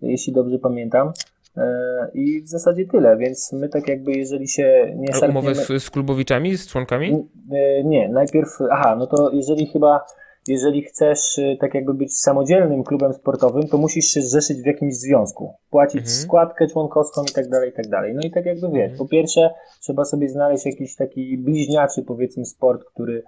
[0.00, 1.12] jeśli dobrze pamiętam.
[1.58, 5.82] E, I w zasadzie tyle, więc my tak jakby jeżeli się nie Ale umowy z,
[5.82, 7.28] z klubowiczami, z członkami?
[7.52, 10.04] E, nie, najpierw, aha, no to jeżeli chyba,
[10.48, 14.94] jeżeli chcesz e, tak jakby być samodzielnym klubem sportowym, to musisz się zrzeszyć w jakimś
[14.94, 16.16] związku, płacić mhm.
[16.16, 18.14] składkę członkowską i tak dalej, i tak dalej.
[18.14, 18.98] No i tak jakby wiesz, mhm.
[18.98, 23.22] po pierwsze trzeba sobie znaleźć jakiś taki bliźniaczy powiedzmy sport, który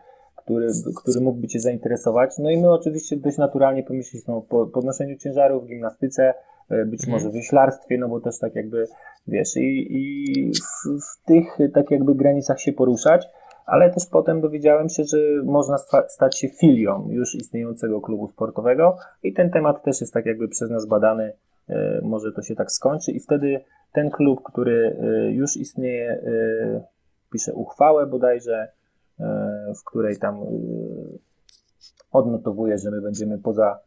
[0.50, 2.38] który, który mógłby Cię zainteresować.
[2.38, 6.34] No i my oczywiście dość naturalnie pomyśleliśmy o podnoszeniu ciężarów, gimnastyce,
[6.70, 7.12] E, być mhm.
[7.12, 8.86] może w wyślarstwie, no bo też tak jakby,
[9.26, 13.28] wiesz, i, i w, w, tych tak jakby granicach się poruszać,
[13.66, 19.32] ale też potem dowiedziałem się, że można stać się filią już istniejącego klubu sportowego i
[19.32, 21.32] ten temat też jest tak jakby przez nas badany,
[21.68, 23.60] e, może to się tak skończy i wtedy
[23.92, 26.22] ten klub, który e, już istnieje,
[27.32, 28.68] pisze uchwałę bodajże,
[29.80, 30.40] w której tam
[32.12, 33.78] odnotowuje, że my będziemy poza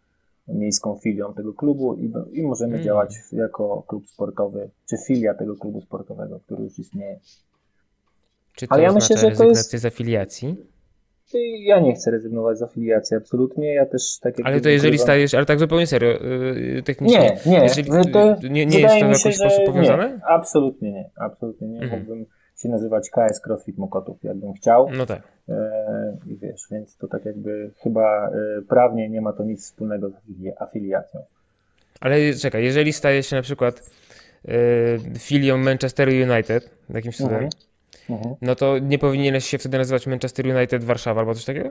[0.48, 2.86] miejską filią tego klubu i, i możemy hmm.
[2.86, 7.20] działać jako klub sportowy, czy filia tego klubu sportowego, który już istnieje.
[8.56, 10.56] Czy to Ale ja myślę, że to jest z afiliacji?
[11.60, 13.74] Ja nie chcę rezygnować z afiliacji, absolutnie.
[13.74, 17.38] Ja też tak Ale to jeżeli stajesz, ale tak zupełnie serio, yy, technicznie.
[17.46, 17.64] Nie, nie.
[17.64, 20.10] Jeżeli, to, nie, nie jest to w jakiś sposób powiązane?
[20.10, 21.10] Nie, absolutnie nie.
[21.16, 21.82] Absolutnie nie.
[21.82, 22.02] Mhm.
[22.02, 22.26] Mógłbym
[22.64, 24.90] się nazywać KS CrossFit Mokotów, jakbym chciał.
[24.92, 25.22] No tak.
[25.50, 28.32] E, I wiesz, więc to tak jakby chyba e,
[28.70, 30.14] prawnie nie ma to nic wspólnego z
[30.62, 31.22] afiliacją.
[32.00, 33.90] Ale czekaj, jeżeli staje się na przykład
[34.48, 34.52] e,
[35.20, 37.50] filią Manchester United, jakimś cudem, mhm.
[38.10, 38.36] Mhm.
[38.42, 41.70] no to nie powinieneś się wtedy nazywać Manchester United Warszawa albo coś takiego?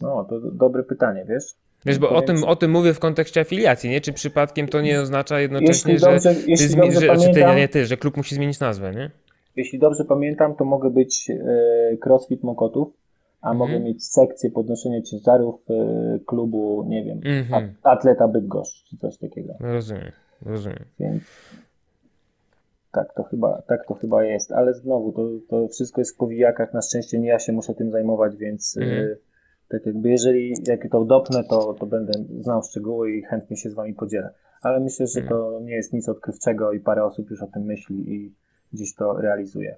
[0.00, 1.44] No, to dobre pytanie, wiesz?
[1.86, 4.00] Wiesz, bo o tym, o tym mówię w kontekście afiliacji, nie?
[4.00, 7.86] Czy przypadkiem to nie oznacza jednocześnie, dobrze, że, ty, zmi- że, pamiętam, ty, nie ty,
[7.86, 9.10] że klub musi zmienić nazwę, nie?
[9.56, 12.88] Jeśli dobrze pamiętam, to mogę być e, crossfit Mokotów,
[13.40, 13.58] a mhm.
[13.58, 17.74] mogę mieć sekcję podnoszenia ciężarów e, klubu, nie wiem, mhm.
[17.82, 19.54] Atleta Bydgoszcz, czy coś takiego.
[19.60, 20.12] Rozumiem,
[20.46, 20.84] rozumiem.
[21.00, 21.22] Więc
[22.92, 26.74] tak to chyba, tak to chyba jest, ale znowu, to, to wszystko jest w powijakach,
[26.74, 29.16] na szczęście nie ja się muszę tym zajmować, więc e, mhm.
[29.68, 33.74] tak jakby jeżeli jak to dopnę, to, to będę znał szczegóły i chętnie się z
[33.74, 34.30] wami podzielę.
[34.62, 35.40] Ale myślę, że mhm.
[35.40, 38.32] to nie jest nic odkrywczego i parę osób już o tym myśli i
[38.72, 39.76] gdzieś to realizuje.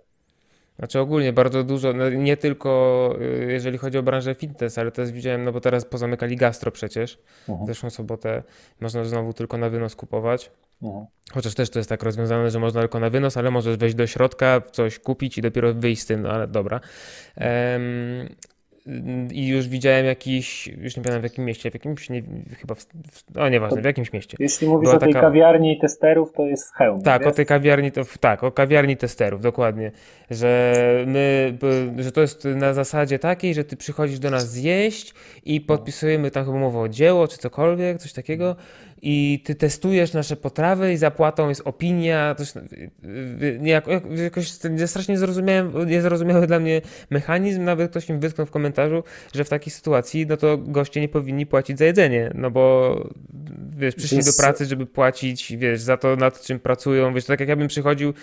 [0.78, 5.12] Znaczy ogólnie bardzo dużo, no nie tylko y, jeżeli chodzi o branżę fitness, ale też
[5.12, 7.18] widziałem, no bo teraz pozamykali gastro przecież.
[7.48, 7.66] Mhm.
[7.66, 8.42] Zeszłą sobotę
[8.80, 10.50] można znowu tylko na wynos kupować.
[10.82, 11.06] Mhm.
[11.32, 14.06] Chociaż też to jest tak rozwiązane, że można tylko na wynos, ale możesz wejść do
[14.06, 16.80] środka, coś kupić i dopiero wyjść z tym, no ale dobra.
[17.36, 18.28] Um,
[19.32, 22.22] i już widziałem jakiś, już nie pamiętam w jakim mieście, w jakimś, nie,
[22.60, 22.86] chyba, w,
[23.34, 24.36] no nieważne, w jakimś mieście.
[24.40, 25.26] Jeśli mówisz Była o tej taka...
[25.26, 27.02] kawiarni testerów, to jest w Chełmie.
[27.02, 27.32] Tak, wiesz?
[27.32, 29.92] o tej kawiarni, to, tak, o kawiarni testerów, dokładnie.
[30.30, 30.74] Że
[31.06, 31.58] my,
[31.98, 36.44] że to jest na zasadzie takiej, że ty przychodzisz do nas zjeść i podpisujemy tam
[36.44, 38.56] chyba umowę o dzieło, czy cokolwiek, coś takiego
[39.02, 42.52] i ty testujesz nasze potrawy i zapłatą jest opinia, coś,
[43.60, 43.82] nie,
[44.22, 44.48] jakoś
[44.86, 46.80] strasznie niezrozumiałem, niezrozumiały dla mnie
[47.10, 49.02] mechanizm, nawet ktoś mi wytknął w komentarzu,
[49.34, 52.96] że w takiej sytuacji no to goście nie powinni płacić za jedzenie, no bo
[53.76, 57.48] wiesz, przyszli do pracy, żeby płacić, wiesz, za to nad czym pracują, wiesz, tak jak
[57.48, 58.14] ja bym przychodził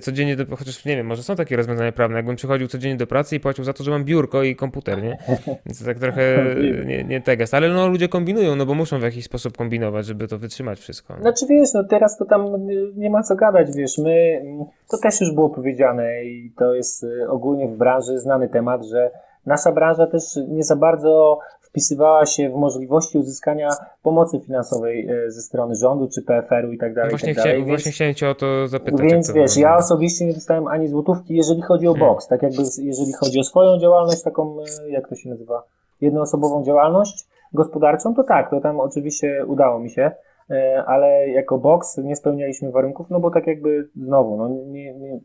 [0.00, 3.36] codziennie do, chociaż nie wiem, może są takie rozwiązania prawne, jakbym przychodził codziennie do pracy
[3.36, 5.18] i płacił za to, że mam biurko i komputer, nie?
[5.66, 6.54] Więc to tak trochę
[6.86, 10.19] nie, nie teges, ale no ludzie kombinują, no bo muszą w jakiś sposób kombinować, żeby
[10.28, 11.14] to wytrzymać wszystko.
[11.14, 11.20] No.
[11.20, 14.42] Znaczy wiesz, no teraz to tam nie ma co gadać, wiesz, my,
[14.88, 19.10] to też już było powiedziane i to jest y, ogólnie w branży znany temat, że
[19.46, 23.68] nasza branża też nie za bardzo wpisywała się w możliwości uzyskania
[24.02, 27.10] pomocy finansowej y, ze strony rządu, czy PFR-u i tak dalej.
[27.10, 27.60] Właśnie, tak dalej.
[27.60, 29.00] Chcia, właśnie chciałem Cię o to zapytać.
[29.00, 32.08] Więc wiesz, ja osobiście nie dostałem ani złotówki, jeżeli chodzi o hmm.
[32.08, 35.62] box, tak jakby jeżeli chodzi o swoją działalność, taką, y, jak to się nazywa,
[36.00, 40.10] jednoosobową działalność gospodarczą, to tak, to tam oczywiście udało mi się.
[40.50, 45.20] E, ale jako box nie spełnialiśmy warunków, no bo tak jakby znowu, no nie, nie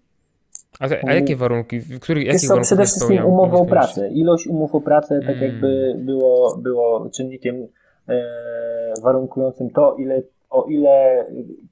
[0.80, 1.80] a, a jakie warunki?
[1.80, 4.10] W których, jakich warunków przede wszystkim umowy o pracę.
[4.10, 5.44] Ilość umów o pracę tak hmm.
[5.44, 7.68] jakby było, było czynnikiem
[8.10, 8.24] e,
[9.04, 11.26] warunkującym to, ile, o ile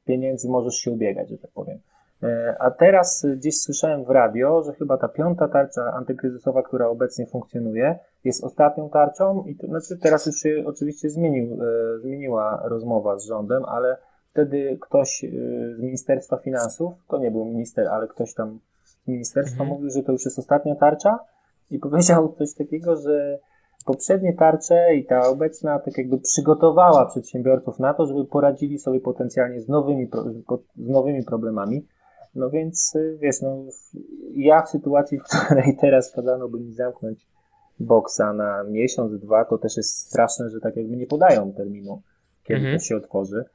[0.06, 1.80] pieniędzy możesz się ubiegać, że tak powiem.
[2.24, 7.26] E, a teraz gdzieś słyszałem w radio, że chyba ta piąta tarcza antykryzysowa, która obecnie
[7.28, 13.20] funkcjonuje, jest ostatnią tarczą i to, znaczy teraz już się oczywiście zmienił, e, zmieniła rozmowa
[13.20, 13.98] z rządem, ale
[14.32, 15.26] wtedy ktoś
[15.76, 19.70] z Ministerstwa Finansów, to nie był minister, ale ktoś tam z ministerstwa mhm.
[19.70, 21.20] mówił, że to już jest ostatnia tarcza
[21.72, 23.40] i powiedział coś takiego, że
[23.86, 29.62] poprzednie tarcze i ta obecna tak jakby przygotowała przedsiębiorców na to, żeby poradzili sobie potencjalnie
[29.62, 30.10] z nowymi,
[30.76, 31.88] z nowymi problemami.
[32.36, 33.64] No więc wiesz, no,
[34.36, 37.26] ja w sytuacji, w której teraz kazano by mi zamknąć
[37.80, 42.02] boksa na miesiąc, dwa, to też jest straszne, że tak jakby nie podają terminu,
[42.44, 42.78] kiedy mhm.
[42.78, 43.46] to się otworzy.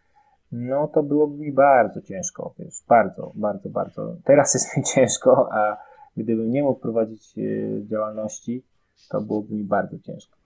[0.53, 4.17] No to byłoby mi bardzo ciężko, wiesz, bardzo, bardzo, bardzo.
[4.25, 5.77] Teraz jest mi ciężko, a
[6.17, 7.43] gdybym nie mógł prowadzić e,
[7.87, 8.63] działalności,
[9.09, 10.39] to byłoby mi bardzo ciężko.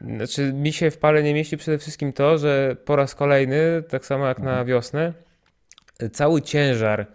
[0.00, 4.06] Znaczy, mi się w pale nie mieści przede wszystkim to, że po raz kolejny, tak
[4.06, 5.12] samo jak na wiosnę,
[6.12, 7.06] cały ciężar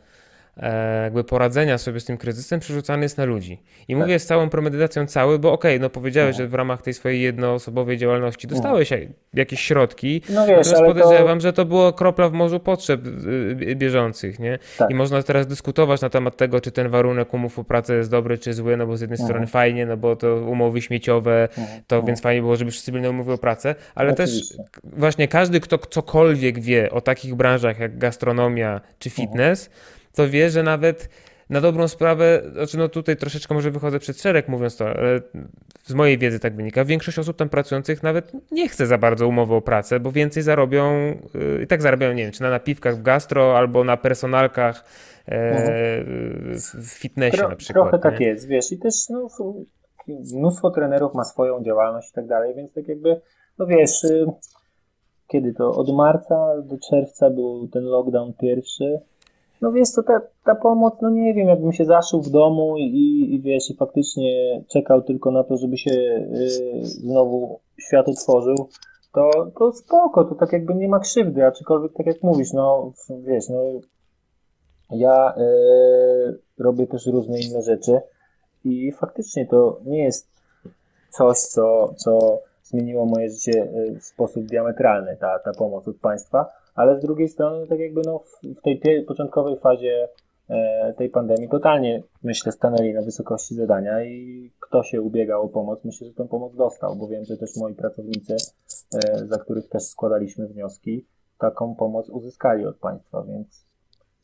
[1.03, 3.61] jakby poradzenia sobie z tym kryzysem przerzucany jest na ludzi.
[3.87, 4.01] I tak.
[4.01, 6.37] mówię z całą premedytacją cały, bo okej, okay, no powiedziałeś, no.
[6.37, 8.97] że w ramach tej swojej jednoosobowej działalności dostałeś no.
[9.33, 11.41] jakieś środki, no wiesz, ale podejrzewam, to...
[11.41, 14.59] że to było kropla w morzu potrzeb y, bieżących, nie?
[14.77, 14.91] Tak.
[14.91, 18.37] I można teraz dyskutować na temat tego, czy ten warunek umów o pracę jest dobry,
[18.37, 19.27] czy zły, no bo z jednej mhm.
[19.27, 21.81] strony fajnie, no bo to umowy śmieciowe, mhm.
[21.87, 22.07] to mhm.
[22.07, 24.57] więc fajnie było, żeby wszyscy byli umowy o pracę, ale Oczywiście.
[24.57, 29.69] też właśnie każdy, kto cokolwiek wie o takich branżach jak gastronomia czy fitness,
[30.17, 31.09] to wie, że nawet
[31.49, 35.21] na dobrą sprawę, znaczy no tutaj troszeczkę może wychodzę przed szereg mówiąc to, ale
[35.83, 39.55] z mojej wiedzy tak wynika, większość osób tam pracujących nawet nie chce za bardzo umowy
[39.55, 40.91] o pracę, bo więcej zarobią,
[41.33, 44.83] yy, i tak zarabiają, nie wiem, czy na napiwkach w gastro, albo na personalkach
[45.27, 46.57] mhm.
[46.81, 47.89] w fitnessie Tro, na przykład.
[47.89, 49.27] Trochę tak jest, wiesz, i też no,
[50.33, 53.21] mnóstwo trenerów ma swoją działalność i tak dalej, więc tak jakby,
[53.59, 54.25] no wiesz, y,
[55.27, 58.99] kiedy to, od marca do czerwca był ten lockdown pierwszy,
[59.61, 63.27] no wiesz co, ta, ta pomoc, no nie wiem, jakbym się zaszył w domu i,
[63.35, 68.69] i wiesz, i faktycznie czekał tylko na to, żeby się y, znowu świat otworzył,
[69.13, 72.91] to, to spoko, to tak jakby nie ma krzywdy, aczkolwiek tak jak mówisz, no
[73.23, 73.61] wiesz, no
[74.91, 78.01] ja y, robię też różne inne rzeczy
[78.65, 80.27] i faktycznie to nie jest
[81.09, 86.45] coś, co, co zmieniło moje życie y, w sposób diametralny, ta, ta pomoc od państwa,
[86.77, 90.09] ale z drugiej strony, tak jakby no, w tej początkowej fazie
[90.49, 95.83] e, tej pandemii totalnie, myślę, stanęli na wysokości zadania i kto się ubiegał o pomoc,
[95.83, 98.35] myślę, że tę pomoc dostał, bo wiem, że też moi pracownicy,
[98.93, 101.05] e, za których też składaliśmy wnioski,
[101.37, 103.65] taką pomoc uzyskali od państwa, więc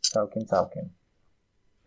[0.01, 0.89] całkiem, całkiem.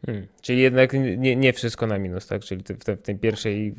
[0.07, 0.27] Hmm.
[0.41, 2.43] Czyli jednak nie, nie wszystko na minus, tak?
[2.43, 3.75] Czyli w, te, w tej pierwszej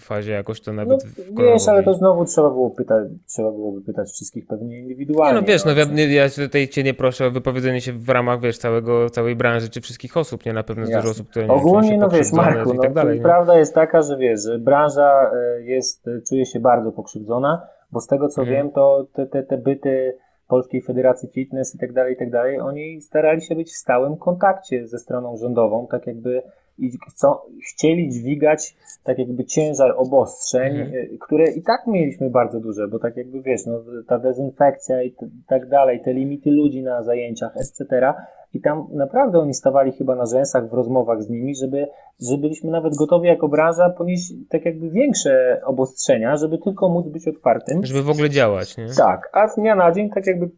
[0.00, 1.04] fazie jakoś to nawet.
[1.32, 5.34] No, wiesz, ale to znowu trzeba było pytać, trzeba byłoby pytać wszystkich pewnie indywidualnie.
[5.34, 8.40] Nie, no wiesz, no, no ja tutaj cię nie proszę o wypowiedzenie się w ramach,
[8.40, 10.52] wiesz, całego, całej branży czy wszystkich osób, nie?
[10.52, 13.58] Na pewno jest dużo osób, które nie Ogólnie, no wiesz, Marku, no, tak dalej, prawda
[13.58, 18.28] jest taka, że wiesz, że branża e, jest, czuje się bardzo pokrzywdzona, bo z tego
[18.28, 18.54] co hmm.
[18.54, 20.16] wiem, to te, te, te byty
[20.52, 24.16] Polskiej Federacji Fitness i tak dalej, i tak dalej, oni starali się być w stałym
[24.16, 26.42] kontakcie ze stroną rządową, tak jakby
[26.78, 27.34] i chcą,
[27.68, 30.96] chcieli dźwigać tak jakby ciężar obostrzeń, mhm.
[30.96, 35.14] Y, które i tak mieliśmy bardzo duże, bo tak jakby wiesz, no, ta dezynfekcja i
[35.48, 38.14] tak dalej, te limity ludzi na zajęciach, etc.
[38.54, 41.86] I tam naprawdę oni stawali chyba na rzęsach w rozmowach z nimi, żeby,
[42.20, 47.28] że byliśmy nawet gotowi jako branża ponieść tak jakby większe obostrzenia, żeby tylko móc być
[47.28, 47.84] otwartym.
[47.84, 48.86] Żeby w ogóle działać, nie?
[48.96, 50.50] Tak, a z dnia na dzień tak jakby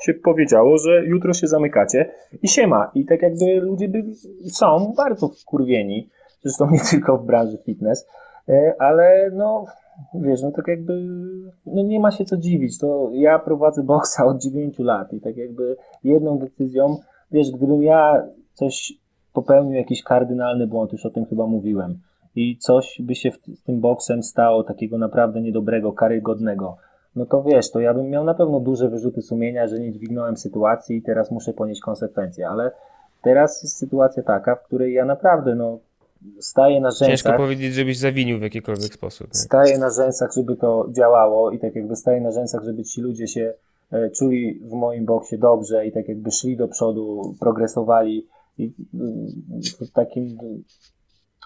[0.00, 2.10] się powiedziało, że jutro się zamykacie
[2.42, 2.90] i się ma.
[2.94, 4.14] I tak jakby ludzie byli,
[4.50, 6.08] są bardzo wkurwieni,
[6.42, 8.06] zresztą nie tylko w branży fitness,
[8.48, 9.64] e, ale no,
[10.14, 10.92] wiesz, no tak jakby,
[11.66, 12.78] no nie ma się co dziwić.
[12.78, 16.96] To ja prowadzę boksa od 9 lat i tak jakby jedną decyzją,
[17.30, 18.92] wiesz, gdybym ja coś
[19.32, 21.98] popełnił jakiś kardynalny błąd, już o tym chyba mówiłem,
[22.36, 26.76] i coś by się z tym boksem stało takiego naprawdę niedobrego, karygodnego,
[27.16, 30.36] no to wiesz, to ja bym miał na pewno duże wyrzuty sumienia, że nie dźwignąłem
[30.36, 32.70] sytuacji i teraz muszę ponieść konsekwencje, ale
[33.22, 35.78] teraz jest sytuacja taka, w której ja naprawdę, no,
[36.38, 37.08] staję na rzęsach.
[37.08, 39.26] Ciężko powiedzieć, żebyś zawinił w jakikolwiek sposób.
[39.26, 39.40] Nie?
[39.40, 43.28] Staję na rzęsach, żeby to działało i tak jakby staję na rzęsach, żeby ci ludzie
[43.28, 43.54] się
[43.92, 48.26] e, czuli w moim boksie dobrze i tak jakby szli do przodu, progresowali
[48.58, 48.72] i
[49.80, 50.38] w takim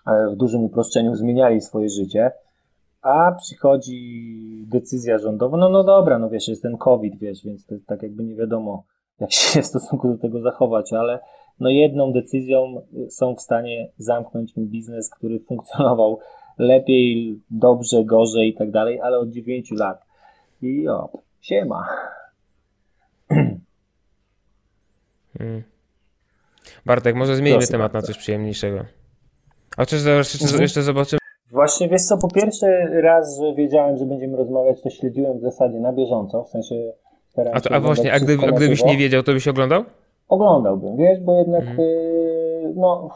[0.06, 2.32] e, w dużym uproszczeniu zmieniali swoje życie
[3.04, 7.74] a przychodzi decyzja rządowa, no no dobra, no wiesz, jest ten COVID, wiesz, więc to
[7.86, 8.84] tak jakby nie wiadomo,
[9.20, 11.20] jak się w stosunku do tego zachować, ale
[11.60, 16.18] no jedną decyzją są w stanie zamknąć mi biznes, który funkcjonował
[16.58, 20.04] lepiej, dobrze, gorzej i tak dalej, ale od 9 lat.
[20.62, 21.08] I o,
[21.40, 21.86] siema.
[25.38, 25.62] Hmm.
[26.86, 28.06] Bartek, może zmienimy Proszę temat bardzo.
[28.06, 28.84] na coś przyjemniejszego.
[29.76, 31.23] A jeszcze, jeszcze, jeszcze zobaczymy.
[31.50, 35.80] Właśnie wiesz co, po pierwsze raz, że wiedziałem, że będziemy rozmawiać, to śledziłem w zasadzie
[35.80, 36.92] na bieżąco, w sensie
[37.52, 39.84] a, to, a właśnie, a, gdy, a gdybyś nie wiedział, to byś oglądał?
[40.28, 41.80] Oglądałbym, wiesz, bo jednak mhm.
[41.80, 43.08] y, no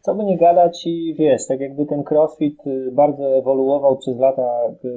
[0.00, 4.50] co by nie gadać i wiesz, tak jakby ten crossfit y, bardzo ewoluował przez lata,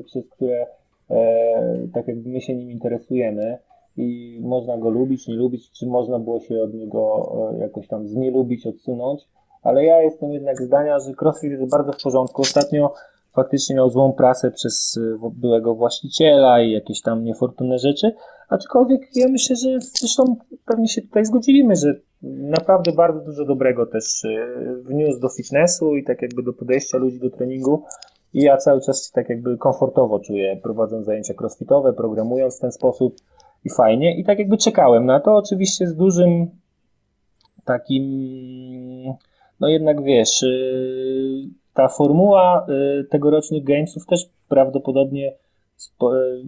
[0.05, 0.67] przez które
[1.09, 3.57] e, tak jakby my się nim interesujemy
[3.97, 8.07] i można go lubić, nie lubić, czy można było się od niego e, jakoś tam
[8.07, 9.27] znielubić, odsunąć,
[9.63, 12.41] ale ja jestem jednak zdania, że crossfit jest bardzo w porządku.
[12.41, 12.93] Ostatnio
[13.35, 18.15] faktycznie miał złą prasę przez e, byłego właściciela i jakieś tam niefortunne rzeczy,
[18.49, 24.25] aczkolwiek ja myślę, że zresztą pewnie się tutaj zgodzimy, że naprawdę bardzo dużo dobrego też
[24.25, 24.47] e,
[24.83, 27.83] wniósł do fitnessu i tak jakby do podejścia ludzi do treningu.
[28.33, 32.71] I ja cały czas się tak jakby komfortowo czuję, prowadząc zajęcia crossfitowe, programując w ten
[32.71, 33.15] sposób
[33.65, 34.17] i fajnie.
[34.17, 36.47] I tak jakby czekałem na to, oczywiście z dużym
[37.65, 38.03] takim,
[39.59, 42.67] no jednak wiesz, y, ta formuła
[42.99, 45.33] y, tegorocznych Gamesów też prawdopodobnie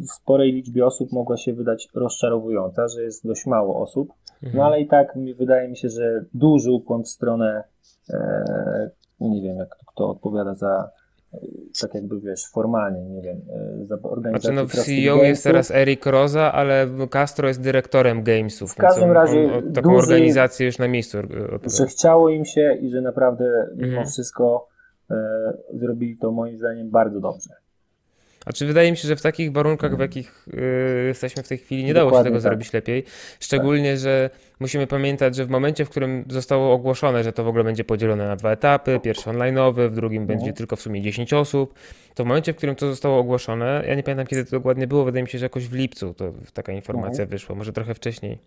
[0.07, 4.13] w sporej liczbie osób mogła się wydać rozczarowująca, że jest dość mało osób.
[4.41, 4.65] No mhm.
[4.65, 7.63] ale i tak wydaje mi się, że duży ukłon w stronę,
[8.09, 8.89] e,
[9.19, 10.89] nie wiem jak kto odpowiada za
[11.81, 13.41] tak jakby wiesz, formalnie, nie wiem,
[13.81, 14.53] e, za organizację.
[14.53, 18.71] Znaczy no CEO jest teraz Eric Roza, ale Castro jest dyrektorem Gamesów.
[18.71, 21.69] W każdym razie on, on, taką duży, organizację już na miejscu odpowiada.
[21.77, 23.45] Że chciało im się i że naprawdę
[23.75, 24.07] mimo mhm.
[24.07, 24.67] wszystko
[25.11, 25.15] e,
[25.73, 27.49] zrobili to moim zdaniem bardzo dobrze.
[28.45, 31.57] A czy wydaje mi się, że w takich warunkach, w jakich y, jesteśmy w tej
[31.57, 32.51] chwili, nie dało Dokładnie się tego tak.
[32.51, 33.03] zrobić lepiej.
[33.39, 33.99] Szczególnie, tak.
[33.99, 34.29] że
[34.59, 38.27] musimy pamiętać, że w momencie, w którym zostało ogłoszone, że to w ogóle będzie podzielone
[38.27, 40.39] na dwa etapy, pierwszy online'owy, w drugim mhm.
[40.39, 41.73] będzie tylko w sumie 10 osób,
[42.15, 45.03] to w momencie, w którym to zostało ogłoszone, ja nie pamiętam kiedy to dokładnie było,
[45.03, 47.29] wydaje mi się, że jakoś w lipcu to taka informacja mhm.
[47.29, 48.39] wyszła, może trochę wcześniej.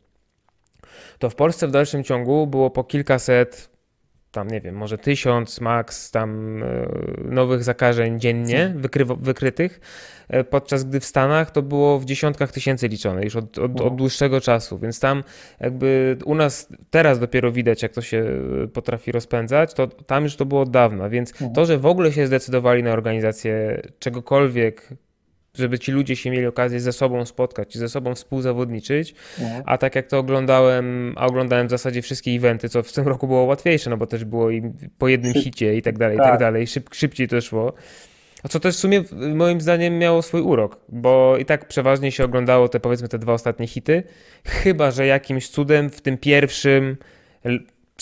[1.19, 3.78] To w Polsce w dalszym ciągu było po kilkaset
[4.39, 6.87] tam nie wiem, może tysiąc max tam e,
[7.25, 8.75] nowych zakażeń dziennie
[9.21, 9.81] wykrytych,
[10.29, 13.97] e, podczas gdy w Stanach to było w dziesiątkach tysięcy liczone już od, od, od,
[13.97, 15.25] dłuższego czasu, więc tam
[15.61, 18.27] jakby u nas teraz dopiero widać, jak to się
[18.65, 21.53] e, potrafi rozpędzać, to tam już to było od dawna, więc mhm.
[21.53, 24.89] to, że w ogóle się zdecydowali na organizację czegokolwiek
[25.59, 29.15] żeby ci ludzie się mieli okazję ze sobą spotkać i ze sobą współzawodniczyć.
[29.39, 29.63] Mhm.
[29.67, 33.27] A tak jak to oglądałem, a oglądałem w zasadzie wszystkie eventy, co w tym roku
[33.27, 35.43] było łatwiejsze, no bo też było i po jednym Szyb...
[35.43, 36.27] hicie i tak dalej, tak.
[36.27, 36.67] i tak dalej.
[36.67, 37.73] Szyb, szybciej to szło.
[38.43, 42.25] A co też w sumie moim zdaniem miało swój urok, bo i tak przeważnie się
[42.25, 44.03] oglądało te powiedzmy te dwa ostatnie hity,
[44.45, 46.97] chyba że jakimś cudem w tym pierwszym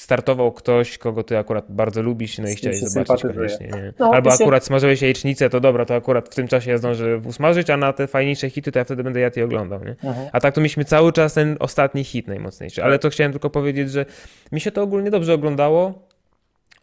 [0.07, 3.66] startował ktoś, kogo ty akurat bardzo lubisz, no i chciałeś zobaczyć koniecznie.
[3.66, 3.92] Nie?
[3.99, 4.37] No, Albo się...
[4.45, 7.92] akurat smażyłeś jajecznicę, to dobra, to akurat w tym czasie ja zdążę usmażyć, a na
[7.92, 9.85] te fajniejsze hity to ja wtedy będę jadł i oglądał.
[9.85, 9.90] Nie?
[9.90, 10.29] Mhm.
[10.33, 12.85] A tak to mieliśmy cały czas ten ostatni hit najmocniejszy.
[12.85, 14.07] Ale to chciałem tylko powiedzieć, że
[14.53, 16.09] mi się to ogólnie dobrze oglądało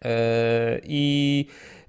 [0.04, 0.10] yy,
[0.82, 1.46] i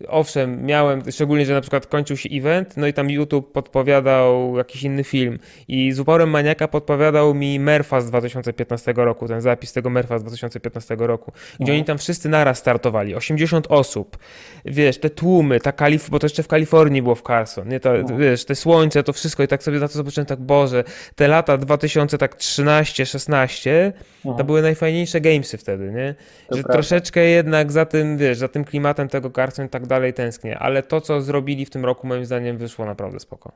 [0.08, 4.84] owszem, miałem, szczególnie, że na przykład kończył się event, no i tam YouTube podpowiadał jakiś
[4.84, 9.90] inny film i z uporem maniaka podpowiadał mi Merfa z 2015 roku, ten zapis tego
[9.90, 11.76] Merfa z 2015 roku, gdzie no.
[11.76, 14.18] oni tam wszyscy naraz startowali, 80 osób,
[14.66, 17.94] wiesz, te tłumy, ta Kalif bo to jeszcze w Kalifornii było w Carson, nie, to,
[17.94, 18.18] no.
[18.18, 20.84] wiesz, te słońce, to wszystko i tak sobie na to zobaczyłem, tak Boże,
[21.16, 24.48] te lata 2013, 16 to mhm.
[24.48, 26.16] były najfajniejsze gamesy wtedy, nie,
[26.50, 26.74] to że prawda.
[26.74, 31.02] troszeczkę jednak za tym, wiesz, za tym klimatem tego Carson tak dalej tęsknię, ale to,
[31.02, 33.52] co zrobili w tym roku, moim zdaniem wyszło naprawdę spoko.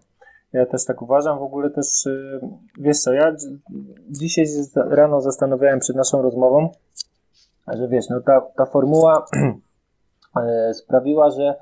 [0.53, 1.39] Ja też tak uważam.
[1.39, 2.39] W ogóle też, y,
[2.79, 3.35] wiesz co, ja
[4.09, 6.69] dzisiaj rano zastanawiałem przed naszą rozmową,
[7.67, 9.25] że wiesz, no ta, ta formuła
[10.37, 11.55] e, sprawiła, że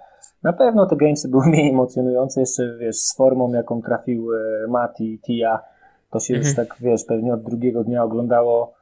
[0.44, 5.20] na pewno te gamesy były mniej emocjonujące, jeszcze wiesz, z formą, jaką trafił e, Mati,
[5.20, 5.60] Tia,
[6.12, 6.68] to się już mhm.
[6.68, 8.77] tak, wiesz, pewnie od drugiego dnia oglądało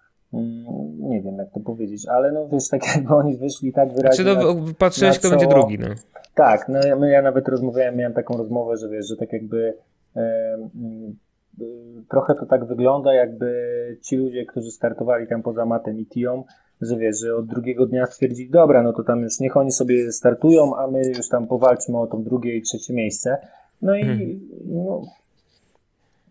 [1.00, 4.24] nie wiem jak to powiedzieć, ale no wiesz, tak jakby oni wyszli tak wyraźnie.
[4.24, 5.88] Znaczy, no, patrzyłeś, kto będzie drugi, no.
[6.36, 9.74] Tak, no ja, ja nawet rozmawiałem, miałem taką rozmowę, że wiesz, że tak jakby
[10.16, 10.58] e,
[12.10, 16.44] trochę to tak wygląda, jakby ci ludzie, którzy startowali tam poza Matem i Tią,
[16.82, 20.12] że wiesz, że od drugiego dnia stwierdzili, dobra, no to tam już niech oni sobie
[20.12, 23.38] startują, a my już tam powalczmy o to drugie i trzecie miejsce.
[23.82, 24.40] No i hmm.
[24.66, 25.02] no,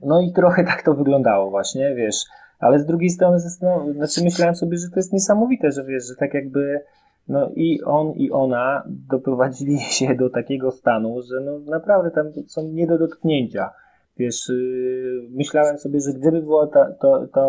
[0.02, 2.24] no i trochę tak to wyglądało właśnie, wiesz,
[2.64, 6.34] ale z drugiej strony znaczy myślałem sobie, że to jest niesamowite, że wiesz, że tak
[6.34, 6.80] jakby
[7.28, 12.68] no i on i ona doprowadzili się do takiego stanu, że no naprawdę tam są
[12.68, 13.70] nie do dotknięcia.
[14.16, 17.48] Wiesz, yy, myślałem sobie, że gdyby była ta, ta, ta,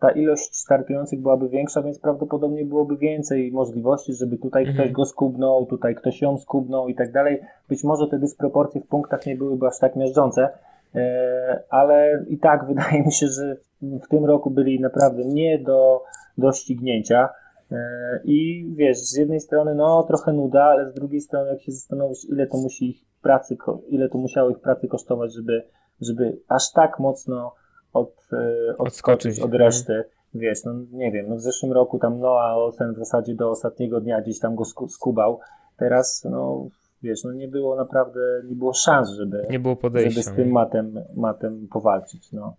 [0.00, 4.78] ta ilość startujących byłaby większa, więc prawdopodobnie byłoby więcej możliwości, żeby tutaj mhm.
[4.78, 7.40] ktoś go skubnął, tutaj ktoś ją skubnął i tak dalej.
[7.68, 10.48] Być może te dysproporcje w punktach nie byłyby aż tak miażdżące,
[10.96, 16.02] E, ale i tak wydaje mi się, że w tym roku byli naprawdę nie do,
[16.38, 17.28] do ścignięcia.
[17.72, 21.72] E, I wiesz, z jednej strony no trochę nuda, ale z drugiej strony jak się
[21.72, 23.56] zastanowić, ile to musi ich pracy,
[23.88, 25.62] ile to musiało ich pracy kosztować, żeby,
[26.00, 27.54] żeby aż tak mocno
[27.92, 30.04] od, e, odskoczyć od reszty.
[30.34, 34.00] Wiesz, no nie wiem, no w zeszłym roku tam Noah Olsen w zasadzie do ostatniego
[34.00, 35.40] dnia gdzieś tam go skubał.
[35.76, 36.68] Teraz, no
[37.02, 40.52] wiesz, no nie było naprawdę, nie było szans, żeby, nie było podejścia, żeby z tym
[40.52, 42.56] matem, matem powalczyć, no.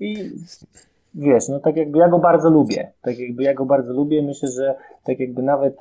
[0.00, 0.30] I
[1.14, 4.48] wiesz, no tak jakby ja go bardzo lubię, tak jakby ja go bardzo lubię, myślę,
[4.48, 4.74] że
[5.04, 5.76] tak jakby nawet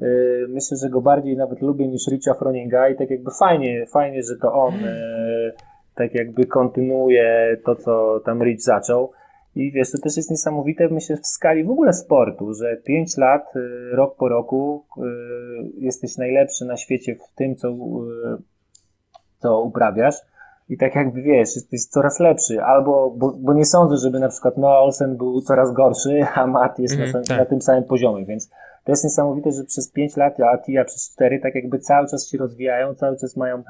[0.00, 4.22] yy, myślę, że go bardziej nawet lubię niż Richa Froninga i tak jakby fajnie, fajnie,
[4.22, 5.52] że to on yy,
[5.94, 9.12] tak jakby kontynuuje to, co tam Rich zaczął.
[9.56, 13.56] I wiesz, to też jest niesamowite, myślę, w skali w ogóle sportu, że 5 lat,
[13.56, 13.60] y,
[13.96, 14.84] rok po roku
[15.78, 17.74] jesteś najlepszy na świecie w tym, co,
[19.38, 20.14] co uprawiasz.
[20.72, 24.56] I tak jakby wiesz, jesteś coraz lepszy, albo, bo, bo nie sądzę, żeby na przykład
[24.56, 27.38] Noah Olsen był coraz gorszy, a Matt jest mm, na, tak.
[27.38, 28.48] na, tym samym poziomie, więc
[28.84, 32.28] to jest niesamowite, że przez 5 lat, a Tia przez 4 tak jakby cały czas
[32.28, 33.62] się rozwijają, cały czas mają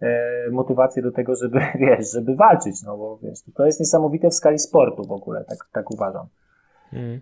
[0.00, 4.34] e, motywację do tego, żeby, wiesz, żeby walczyć, no bo wiesz, to jest niesamowite w
[4.34, 6.26] skali sportu w ogóle, tak, tak uważam.
[6.92, 7.20] Mm.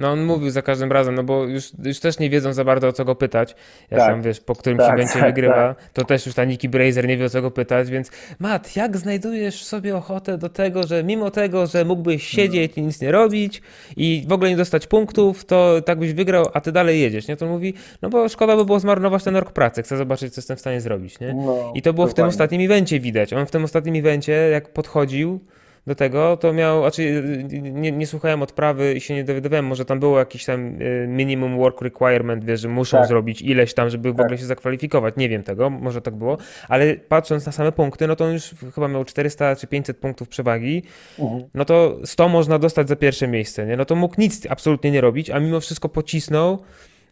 [0.00, 2.88] No on mówił za każdym razem, no bo już, już też nie wiedzą za bardzo
[2.88, 3.54] o co go pytać.
[3.90, 4.06] Ja tak.
[4.06, 5.90] sam wiesz, po którym tak, evencie tak, wygrywa, tak.
[5.92, 8.96] to też już ta Nikki Brazer nie wie o co go pytać, więc Matt, jak
[8.96, 13.62] znajdujesz sobie ochotę do tego, że mimo tego, że mógłbyś siedzieć i nic nie robić
[13.96, 17.36] i w ogóle nie dostać punktów, to tak byś wygrał, a ty dalej jedziesz, nie?
[17.36, 20.56] To mówi, no bo szkoda by było zmarnować ten rok pracy, chcę zobaczyć, co jestem
[20.56, 21.34] w stanie zrobić, nie?
[21.34, 22.12] No, I to było dokładnie.
[22.12, 23.32] w tym ostatnim evencie widać.
[23.32, 25.40] On w tym ostatnim evencie, jak podchodził,
[25.86, 27.22] do tego, to miał, znaczy
[27.62, 31.58] nie, nie słuchałem odprawy i się nie dowiadywałem, może tam było jakiś tam y, minimum
[31.58, 33.08] work requirement, wiesz, że muszą tak.
[33.08, 34.26] zrobić ileś tam, żeby w tak.
[34.26, 38.16] ogóle się zakwalifikować, nie wiem tego, może tak było, ale patrząc na same punkty, no
[38.16, 40.82] to on już chyba miał 400 czy 500 punktów przewagi,
[41.18, 41.44] mhm.
[41.54, 43.76] no to 100 można dostać za pierwsze miejsce, nie?
[43.76, 46.58] No to mógł nic absolutnie nie robić, a mimo wszystko pocisnął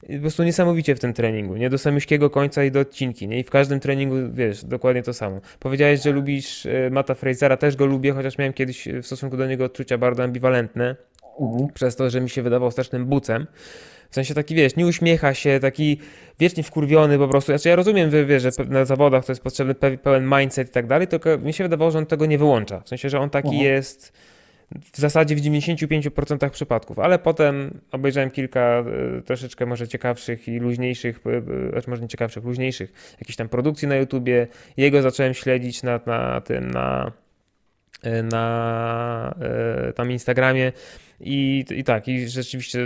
[0.00, 1.70] po prostu niesamowicie w tym treningu, nie?
[1.70, 3.38] Do samiuszkiego końca i do odcinki, nie?
[3.38, 5.40] I w każdym treningu, wiesz, dokładnie to samo.
[5.58, 9.46] Powiedziałeś, że lubisz e, Mata Frasera, też go lubię, chociaż miałem kiedyś w stosunku do
[9.46, 10.96] niego odczucia bardzo ambiwalentne,
[11.40, 11.68] mhm.
[11.74, 13.46] przez to, że mi się wydawał strasznym bucem.
[14.10, 15.98] W sensie taki, wiesz, nie uśmiecha się, taki
[16.38, 17.52] wiecznie wkurwiony po prostu.
[17.52, 20.86] Znaczy ja rozumiem, że, wiesz, że na zawodach to jest potrzebny pełen mindset i tak
[20.86, 22.80] dalej, tylko mi się wydawało, że on tego nie wyłącza.
[22.80, 23.64] W sensie, że on taki mhm.
[23.64, 24.12] jest
[24.92, 31.20] w zasadzie w 95% przypadków, ale potem obejrzałem kilka e, troszeczkę może ciekawszych i luźniejszych,
[31.70, 34.46] znaczy może nie ciekawszych, luźniejszych jakichś tam produkcji na YouTubie.
[34.76, 37.12] Jego zacząłem śledzić na, na tym, na,
[38.22, 39.34] na
[39.94, 40.72] tam Instagramie
[41.20, 42.78] i, I tak, i rzeczywiście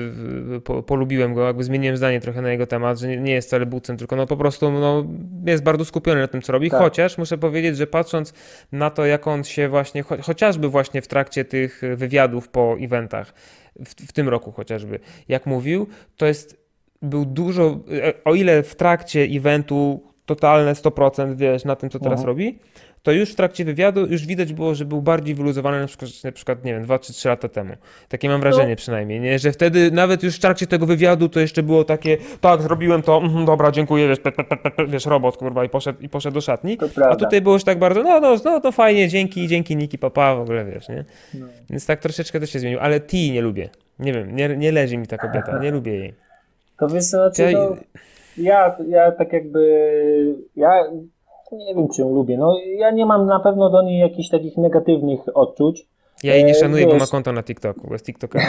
[0.64, 3.66] po, polubiłem go, jakby zmieniłem zdanie trochę na jego temat, że nie, nie jest wcale
[3.66, 5.04] bucem, tylko no po prostu no,
[5.46, 6.70] jest bardzo skupiony na tym, co robi.
[6.70, 6.80] Tak.
[6.80, 8.32] Chociaż muszę powiedzieć, że patrząc
[8.72, 13.34] na to, jak on się właśnie, cho chociażby właśnie w trakcie tych wywiadów po eventach,
[13.84, 15.86] w, w tym roku chociażby, jak mówił,
[16.16, 16.62] to jest
[17.02, 22.20] był dużo, e, o ile w trakcie eventu totalne 100%, wiesz, na tym, co teraz
[22.20, 22.26] mhm.
[22.26, 22.58] robi,
[23.03, 26.32] to już w trakcie wywiadu już widać było, że był bardziej wyluzowany na przykład, na
[26.32, 27.74] przykład nie wiem, 2 czy 3 lata temu.
[28.09, 28.76] Takie mam wrażenie no.
[28.76, 29.38] przynajmniej, nie?
[29.38, 33.18] że wtedy nawet już w trakcie tego wywiadu to jeszcze było takie, tak, zrobiłem to,
[33.18, 36.40] mm, dobra, dziękuję, wiesz, pe, pe, pe, wiesz, robot, kurwa, i poszedł, i poszedł do
[36.40, 36.78] szatni.
[37.11, 40.34] A tutaj było już tak bardzo, no, no, no, to fajnie, dzięki, dzięki Niki, papa,
[40.34, 41.05] w ogóle, wiesz, nie?
[41.34, 41.46] No.
[41.70, 43.68] Więc tak troszeczkę też się zmienił, ale T nie lubię.
[43.98, 46.14] Nie wiem, nie, nie leży mi ta kobieta, nie lubię jej.
[46.78, 47.53] To wiesz, znaczy.
[47.53, 47.76] No,
[48.36, 50.70] ja, ja tak jakby, ja
[51.57, 52.38] nie wiem, czy ją lubię.
[52.38, 55.86] No, ja nie mam na pewno do niej jakichś takich negatywnych odczuć.
[56.22, 58.42] Ja jej nie e, szanuję, wiesz, bo ma konto na TikToku, bo jest TikToker.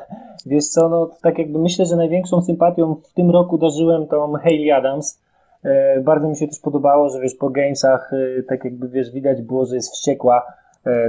[0.46, 4.72] wiesz co, no tak jakby myślę, że największą sympatią w tym roku darzyłem tą Hayley
[4.72, 5.22] Adams.
[5.64, 9.42] E, bardzo mi się też podobało, że wiesz, po gamesach e, tak jakby wiesz, widać
[9.42, 10.46] było, że jest wściekła.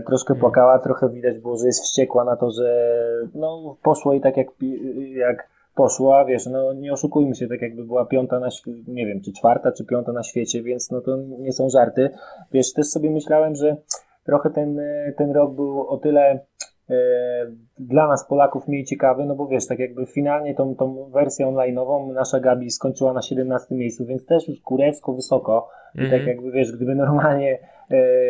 [0.05, 0.39] troszkę mhm.
[0.39, 2.95] płakała, trochę widać było, że jest wściekła na to, że
[3.35, 4.47] no, poszło i tak jak,
[5.15, 8.49] jak poszła, wiesz, no nie oszukujmy się, tak jakby była piąta na
[8.87, 12.09] nie wiem, czy czwarta, czy piąta na świecie, więc no to nie są żarty.
[12.51, 13.77] Wiesz, też sobie myślałem, że
[14.23, 14.81] trochę ten,
[15.17, 16.39] ten rok był o tyle
[16.89, 16.95] e,
[17.79, 22.13] dla nas Polaków mniej ciekawy, no bo wiesz, tak jakby finalnie tą, tą wersję online'ową
[22.13, 26.11] nasza Gabi skończyła na 17 miejscu, więc też już kurewsko wysoko i mm -hmm.
[26.11, 26.37] tak mhm.
[26.37, 27.78] jakby wiesz, gdyby normalnie E,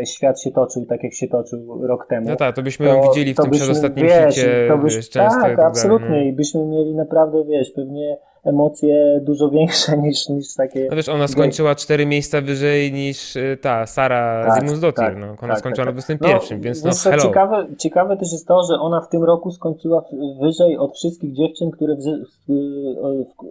[0.05, 2.29] świat się toczył tak, jak się toczył rok temu.
[2.29, 5.09] No tak, to byśmy ją widzieli w tym byśmy, przedostatnim wiesz, hicie, to byś, wiesz,
[5.09, 6.21] często Tak, absolutnie no.
[6.21, 10.87] i byśmy mieli naprawdę, wiesz, pewnie emocje dużo większe niż, niż takie...
[10.89, 15.27] No wiesz, ona skończyła cztery miejsca wyżej niż e, ta Sara tak, tak, no.
[15.27, 17.23] Ona tak, skończyła tak, na 21, no, więc no hello.
[17.23, 20.05] Ciekawe, ciekawe też jest to, że ona w tym roku skończyła
[20.41, 22.51] wyżej od wszystkich dziewczyn, które w,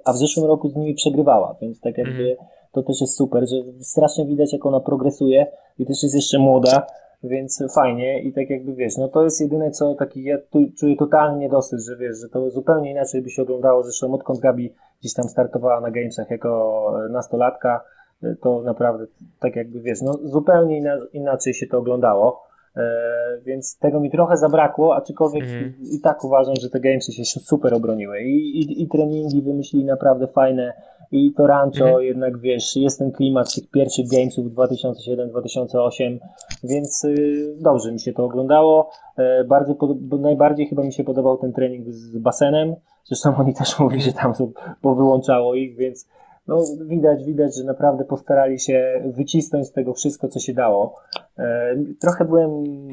[0.05, 2.23] a w zeszłym roku z nimi przegrywała, więc tak jakby...
[2.23, 5.47] Mm to też jest super, że strasznie widać, jak ona progresuje
[5.79, 6.87] i też jest jeszcze młoda,
[7.25, 10.97] więc fajnie i tak jakby wiesz, no to jest jedyne co taki, ja tu czuję
[10.97, 15.15] totalnie niedosyt, że wiesz, że to zupełnie inaczej by się oglądało, zresztą odkąd Gabi gdzieś
[15.15, 17.85] tam startowała na Gamesach jako nastolatka,
[18.41, 19.07] to naprawdę
[19.41, 22.49] tak jakby wiesz, no zupełnie inaczej się to oglądało,
[23.45, 25.75] więc tego mi trochę zabrakło, aczkolwiek Mhm.
[25.93, 30.27] i tak uważam, że te gamesy się super obroniły i, i, i treningi wymyślili naprawdę
[30.27, 30.73] fajne
[31.13, 32.05] i to rancho Mhm.
[32.05, 36.19] jednak wiesz, jest ten klimat tych pierwszych gamesów 2007-2008,
[36.65, 38.91] więc y, dobrze mi się to oglądało.
[39.17, 39.77] E, bardzo
[40.21, 42.75] najbardziej chyba mi się podobał ten trening z basenem.
[43.05, 44.53] Zresztą oni też mówili, że tam są,
[44.83, 46.09] powyłączało ich, więc
[46.49, 50.95] no, widać, widać, że naprawdę postarali się wycisnąć z tego wszystko, co się dało.
[51.39, 52.51] E, trochę byłem,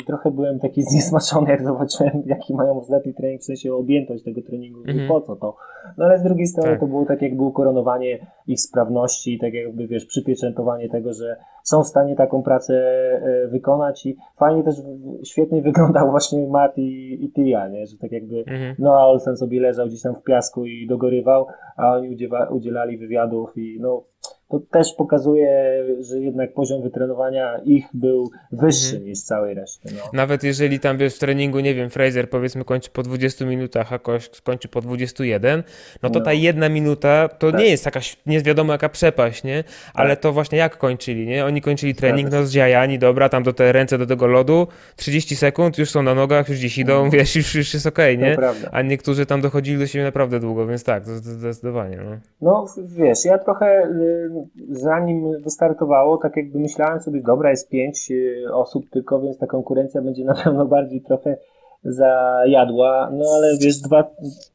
[0.07, 4.79] trochę byłem taki zniesmaczony, jak zobaczyłem, jaki mają ostatni trening, w sensie objętość tego treningu,
[4.79, 4.99] Mhm.
[5.05, 5.55] i po co to.
[5.97, 6.79] No ale z drugiej strony Tak.
[6.79, 11.83] to było tak, jak było koronowanie ich sprawności, tak jakby, wiesz, przypieczętowanie tego, że są
[11.83, 14.75] w stanie taką pracę e, wykonać i fajnie też,
[15.23, 18.75] świetnie wyglądał właśnie Matt i, i Tia, nie, że tak jakby Mhm.
[18.79, 21.45] no, a Olsen sobie leżał gdzieś tam w piasku i dogorywał,
[21.77, 22.97] a oni udziewa, udzielali
[23.45, 24.03] wywiadów i no,
[24.49, 29.05] to też pokazuje, że jednak poziom wytrenowania ich był wyższy Mhm.
[29.09, 29.89] niż całej reszty.
[29.95, 30.01] No.
[30.13, 33.99] Nawet jeżeli tam wiesz w treningu, nie wiem, Fraser powiedzmy kończy po 20 minutach, a
[33.99, 35.63] ktoś kończy po 21,
[36.03, 36.25] no to No.
[36.25, 37.59] ta jedna minuta to Tak.
[37.59, 39.63] nie jest jakaś, nie wiadomo jaka przepaść, nie?
[39.93, 40.19] Ale Tak.
[40.19, 41.45] to właśnie jak kończyli, nie?
[41.45, 45.35] Oni kończyli trening, Zgadza no zdziajani, dobra, tam do te ręce do tego lodu, 30
[45.35, 47.11] sekund, już są na nogach, już gdzieś idą, No.
[47.11, 48.35] wiesz, już, już jest okej, To nie?
[48.35, 48.69] prawda.
[48.71, 52.17] A niektórzy tam dochodzili do siebie naprawdę długo, więc tak, zdecydowanie, no.
[52.41, 54.34] No wiesz, ja trochę y,
[54.69, 60.01] zanim wystartowało, tak jakby myślałem sobie, dobra, jest pięć y, osób tylko, więc ta konkurencja
[60.01, 61.37] będzie na pewno bardziej trochę
[61.83, 64.03] zajadła, no ale wiesz, dwa,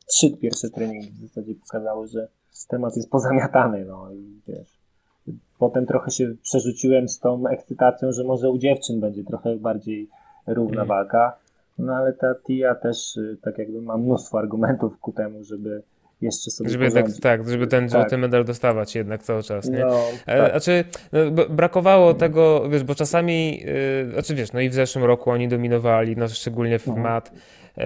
[0.06, 2.28] trzy pierwsze treningi w zasadzie pokazały, że
[2.68, 4.80] temat jest pozamiatany, no i wiesz.
[5.58, 10.08] Potem trochę się przerzuciłem z tą ekscytacją, że może u dziewczyn będzie trochę bardziej
[10.46, 10.88] równa Mhm.
[10.88, 11.36] walka.
[11.78, 15.82] No ale ta Tia też, y, tak jakby ma mnóstwo argumentów ku temu, żeby
[16.22, 17.20] jeszcze sobie Żeby tak, porządzić.
[17.22, 17.90] tak, żeby ten Tak.
[17.90, 19.78] złoty medal dostawać jednak cały czas, nie?
[19.78, 20.50] No, E, tak.
[20.50, 25.30] Znaczy, no, brakowało tego, wiesz, bo czasami, yy, znaczy wiesz, no i w zeszłym roku
[25.30, 27.04] oni dominowali, no szczególnie w Mhm.
[27.06, 27.32] mat.
[27.76, 27.84] Yy,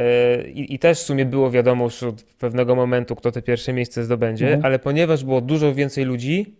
[0.50, 4.04] I, I też w sumie było wiadomo już od pewnego momentu, kto te pierwsze miejsce
[4.04, 4.64] zdobędzie, Mhm.
[4.64, 6.54] ale ponieważ było dużo więcej ludzi,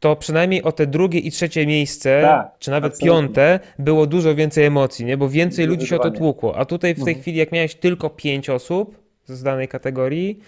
[0.00, 3.06] to przynajmniej o te drugie i trzecie miejsce, Tak, czy nawet absolutnie.
[3.26, 5.16] piąte, było dużo więcej emocji, nie?
[5.16, 6.56] Bo więcej ludzi się o to tłukło.
[6.56, 7.20] A tutaj w tej Mhm.
[7.22, 10.38] chwili, jak miałeś tylko pięć osób z danej kategorii,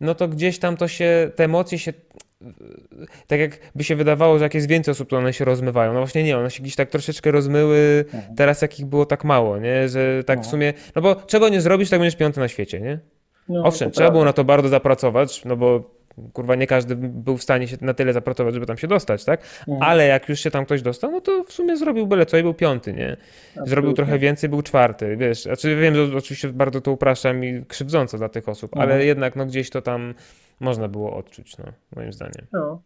[0.00, 1.92] no to gdzieś tam to się, te emocje się
[3.26, 5.92] tak jak by się wydawało, że jak jest więcej osób, to one się rozmywają.
[5.92, 8.34] No właśnie nie, one się gdzieś tak troszeczkę rozmyły, Mhm.
[8.36, 9.88] teraz jakich było tak mało, nie?
[9.88, 10.50] Że tak w Mhm.
[10.50, 12.98] sumie, no bo czego nie zrobisz, tak będziesz piąty na świecie, nie?
[13.48, 14.28] No, Owszem, trzeba było prawda.
[14.28, 15.90] na to bardzo zapracować, no bo
[16.32, 19.40] kurwa nie każdy był w stanie się na tyle zapracować, żeby tam się dostać, tak?
[19.68, 19.82] Mhm.
[19.82, 22.42] Ale jak już się tam ktoś dostał, no to w sumie zrobił byle co i
[22.42, 23.16] był piąty, nie?
[23.66, 25.42] Zrobił trochę więcej, był czwarty, wiesz.
[25.42, 29.06] Znaczy wiem, że oczywiście bardzo to upraszczam i krzywdząco dla tych osób, ale Mhm.
[29.06, 30.14] jednak no gdzieś to tam
[30.60, 31.64] można było odczuć, no,
[31.96, 32.46] moim zdaniem.
[32.52, 32.82] No.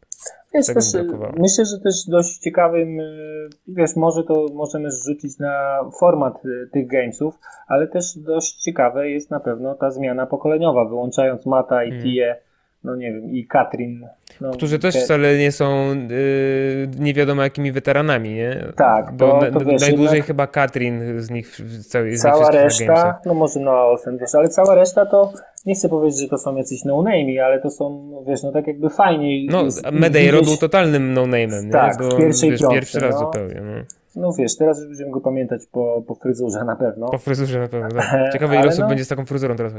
[0.54, 1.06] Wiesz, też, y,
[1.38, 6.86] myślę, że też dość ciekawym, y, wiesz, może to możemy zrzucić na format y, tych
[6.86, 12.02] gamesów, ale też dość ciekawe jest na pewno ta zmiana pokoleniowa, wyłączając Mata i Mm.
[12.02, 12.36] Tię,
[12.84, 14.06] no nie wiem, i Katrin.
[14.40, 18.64] No, Którzy też te- wcale nie są yy, nie wiadomo jakimi weteranami, nie?
[18.76, 22.50] Tak, Bo to- to wiesz, najdłużej jednak- chyba Katrin z nich, z całej, z Cała
[22.50, 25.32] reszta, no może Noah Olsen, wiesz, ale cała reszta to,
[25.66, 28.90] nie chcę powiedzieć, że to są jacyś no-name, ale to są, wiesz, no tak jakby
[28.90, 29.46] fajnie.
[29.50, 31.72] No, Medeiro był totalnym no-name'em, nie?
[31.72, 33.18] Tak, Bo, w pierwszej wiesz, piątce, pierwszy raz no.
[33.18, 33.72] zupełnie, no.
[34.16, 37.08] No wiesz, teraz już będziemy go pamiętać po, po fryzurze na pewno.
[37.08, 38.32] Po fryzurze na pewno, tak.
[38.32, 39.72] Ciekawe ile osób no- będzie z taką fryzurą teraz.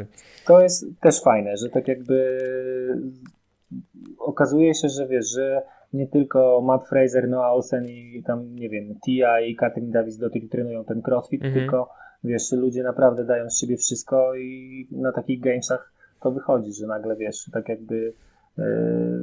[0.46, 2.38] To jest też fajne, że tak jakby
[4.20, 5.62] okazuje się, że wiesz, że
[5.94, 10.30] nie tylko Matt Fraser, Noah Olsen i tam, nie wiem, Tia i Katrin Davis do
[10.30, 11.62] tych trenują ten crossfit, Mhm.
[11.62, 11.90] tylko
[12.24, 17.16] wiesz, ludzie naprawdę dają z siebie wszystko i na takich gamesach to wychodzi, że nagle
[17.16, 18.14] wiesz, tak jakby
[18.60, 18.64] e,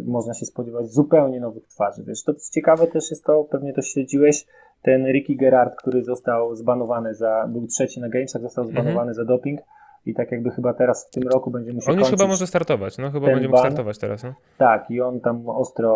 [0.04, 2.04] można się spodziewać zupełnie nowych twarzy.
[2.06, 4.46] Wiesz, to ciekawe też jest to, pewnie to śledziłeś,
[4.85, 8.82] ten Ricky Gerard, który został zbanowany za, był trzeci na gamesach, został Mhm.
[8.85, 9.61] zbanowany za doping
[10.07, 12.99] i tak jakby chyba teraz w tym roku będzie musiał On już chyba może startować,
[12.99, 13.61] no chyba będzie mógł ban.
[13.62, 14.35] startować teraz, no.
[14.59, 15.93] Tak, i on tam ostro,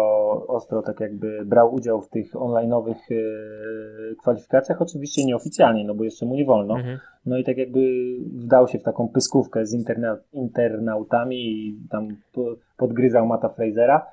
[0.46, 6.26] ostro tak jakby brał udział w tych online'owych e, kwalifikacjach, oczywiście nieoficjalnie, no bo jeszcze
[6.26, 6.76] mu nie wolno.
[6.76, 6.98] Mhm.
[7.26, 7.80] No i tak jakby
[8.20, 14.06] wdał się w taką pyskówkę z interna, internautami i tam po- podgryzał Mata Frasera.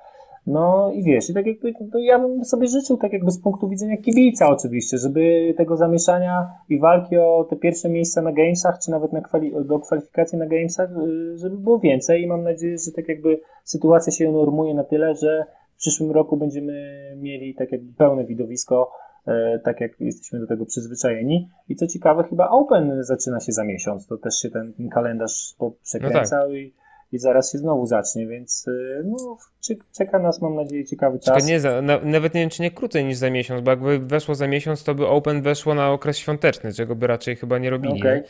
[0.46, 3.68] No i wiesz, i tak jakby no ja bym sobie życzył tak jakby z punktu
[3.68, 8.90] widzenia kibica oczywiście, żeby tego zamieszania i walki o te pierwsze miejsca na Gamesach, czy
[8.90, 12.22] nawet na kwali- do kwalifikacji na Gamesach, y, żeby było więcej.
[12.22, 15.44] I mam nadzieję, że tak jakby sytuacja się normuje na tyle, że
[15.74, 16.72] w przyszłym roku będziemy
[17.16, 18.92] mieli tak jakby pełne widowisko,
[19.26, 21.48] e, tak jak jesteśmy do tego przyzwyczajeni.
[21.68, 25.54] I co ciekawe, chyba Open zaczyna się za miesiąc, to też się ten, ten kalendarz
[25.82, 26.74] przekręcał i,
[27.12, 29.36] i zaraz się znowu zacznie, więc y, no,
[29.98, 31.46] czeka nas, mam nadzieję, ciekawy czas.
[31.46, 34.34] nie za, na, nawet nie wiem, czy nie krócej niż za miesiąc, bo jakby weszło
[34.34, 38.00] za miesiąc, to by Open weszło na okres świąteczny, czego by raczej chyba nie robili.
[38.00, 38.22] Okay.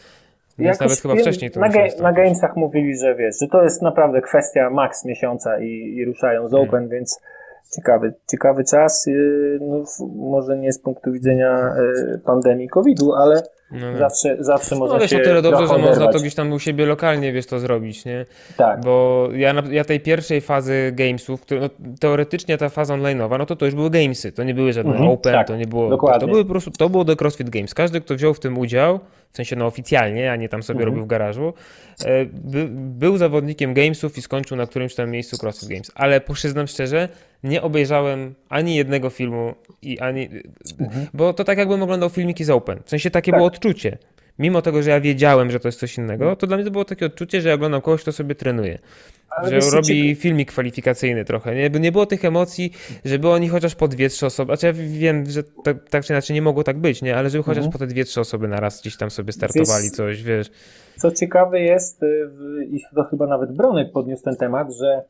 [0.59, 3.83] Więc nawet chyba wcześniej to Na, ga na Gamesach mówili, że wiesz, że to jest
[3.83, 6.69] naprawdę kwestia maks miesiąca i, i ruszają z hmm.
[6.69, 7.21] Open, więc
[7.77, 9.07] ciekawy, ciekawy czas.
[9.07, 9.85] Y, no,
[10.17, 11.75] może nie z punktu widzenia
[12.15, 16.19] y, pandemii COVID-u, ale no, zawsze, zawsze można no, się tyle dobrze, że można to
[16.19, 18.27] gdzieś tam u siebie lokalnie, wiesz, to zrobić, nie?
[18.57, 18.81] Tak.
[18.81, 21.69] Bo ja, ja tej pierwszej fazy gamesów, które, no,
[22.01, 25.11] teoretycznie ta faza online'owa, no to to już były gamesy, to nie były żadne mhm,
[25.11, 26.21] open, tak, to nie było, dokładnie.
[26.21, 27.75] to były po prostu, to było do CrossFit Games.
[27.75, 29.01] Każdy, kto wziął w tym udział,
[29.33, 30.89] w sensie no oficjalnie, a nie tam sobie mhm.
[30.89, 31.55] robił w garażu,
[32.05, 35.91] e, by, był zawodnikiem gamesów i skończył na którymś tam miejscu CrossFit Games.
[35.95, 37.09] Ale przyznam szczerze,
[37.45, 40.29] nie obejrzałem ani jednego filmu i ani.
[40.79, 41.07] Mhm.
[41.15, 42.83] Bo to tak jakbym oglądał filmiki z Open.
[42.85, 43.39] W sensie takie tak.
[43.39, 43.99] było odczucie.
[44.39, 46.85] Mimo tego, że ja wiedziałem, że to jest coś innego, to dla mnie to było
[46.85, 48.79] takie odczucie, że ja oglądam kogoś, kto sobie trenuje.
[49.31, 51.55] Ale że robi filmik kwalifikacyjny trochę.
[51.55, 51.71] Nie?
[51.71, 52.73] nie było tych emocji,
[53.05, 54.57] żeby oni chociaż po dwie, trzy osoby.
[54.57, 57.17] Znaczy ja wiem, że tak, tak czy inaczej nie mogło tak być, nie?
[57.17, 57.73] Ale żeby chociaż mhm.
[57.73, 60.51] po te dwie, trzy osoby na raz gdzieś tam sobie startowali wiesz, coś, wiesz.
[60.97, 62.29] Co ciekawe jest, y,
[62.73, 65.05] i to chyba nawet Bronek podniósł ten temat, że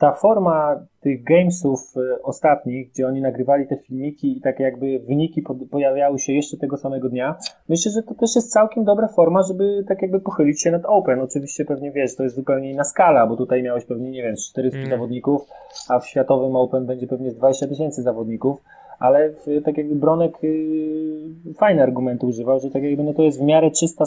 [0.00, 5.42] ta forma tych gamesów e, ostatnich, gdzie oni nagrywali te filmiki i tak jakby wyniki
[5.70, 7.36] pojawiały się jeszcze tego samego dnia,
[7.68, 11.20] myślę, że to też jest całkiem dobra forma, żeby tak jakby pochylić się nad Open.
[11.20, 14.78] Oczywiście pewnie wiesz, to jest zupełnie inna skala, bo tutaj miałeś pewnie, nie wiem, 400
[14.78, 14.90] mm.
[14.90, 15.46] zawodników,
[15.88, 18.62] a w światowym Open będzie pewnie 20 tysięcy zawodników,
[18.98, 19.30] ale
[19.64, 23.70] tak jakby Bronek yy, fajne argumenty używał, że tak jakby no to jest w miarę
[23.70, 24.04] czysta,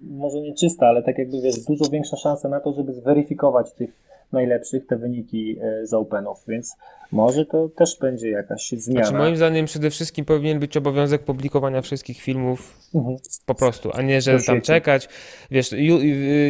[0.00, 4.04] może nie czysta, ale tak jakby wiesz, dużo większa szansa na to, żeby zweryfikować tych
[4.34, 6.76] najlepszych te wyniki e, z Openów, więc
[7.14, 9.06] może to też będzie jakaś zmiana.
[9.06, 13.16] Znaczy moim zdaniem przede wszystkim powinien być obowiązek publikowania wszystkich filmów mhm.
[13.46, 15.08] po prostu, a nie, że tam czekać.
[15.50, 15.98] Wiesz, ju,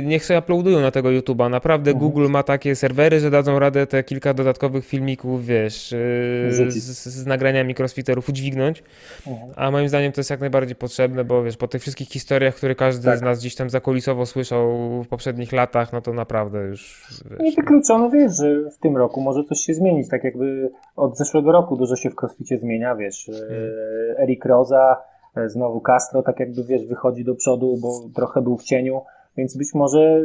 [0.02, 1.50] niech sobie uploadują na tego YouTube'a.
[1.50, 2.10] Naprawdę mhm.
[2.10, 5.96] Google ma takie serwery, że dadzą radę te kilka dodatkowych filmików, wiesz, e,
[6.70, 8.82] z, z, nagraniami crossfiterów udźwignąć,
[9.26, 9.52] mhm.
[9.56, 12.74] a moim zdaniem to jest jak najbardziej potrzebne, bo wiesz, po tych wszystkich historiach, które
[12.74, 13.18] każdy tak.
[13.18, 17.06] z nas gdzieś tam zakulisowo słyszał w poprzednich latach, no to naprawdę już...
[17.40, 21.52] Wiesz, wykluczone, wiesz, że w tym roku może coś się zmienić, tak jakby od zeszłego
[21.52, 23.70] roku dużo się w crossficie zmienia, wiesz, hmm.
[24.18, 24.96] Eric Roza,
[25.36, 29.00] e, znowu Castro, tak jakby, wiesz, wychodzi do przodu, bo trochę był w cieniu,
[29.36, 30.20] więc być może,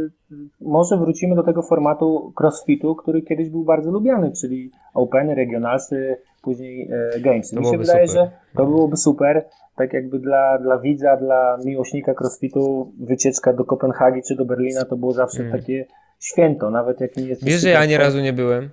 [0.62, 6.89] może wrócimy do tego formatu crossfitu, który kiedyś był bardzo lubiany, czyli Openy, Regionalsy, później
[6.91, 7.60] e, Gamesy.
[7.60, 8.26] Mi się wydaje, super.
[8.26, 9.45] że to byłoby super,
[9.76, 14.97] tak jakby dla, dla widza, dla miłośnika crossfitu wycieczka do Kopenhagi czy do Berlina to
[14.97, 15.60] było zawsze hmm.
[15.60, 15.86] takie
[16.20, 17.46] święto, nawet jak nie jest.
[17.46, 18.70] Wiesz, że ja ani razu nie byłem.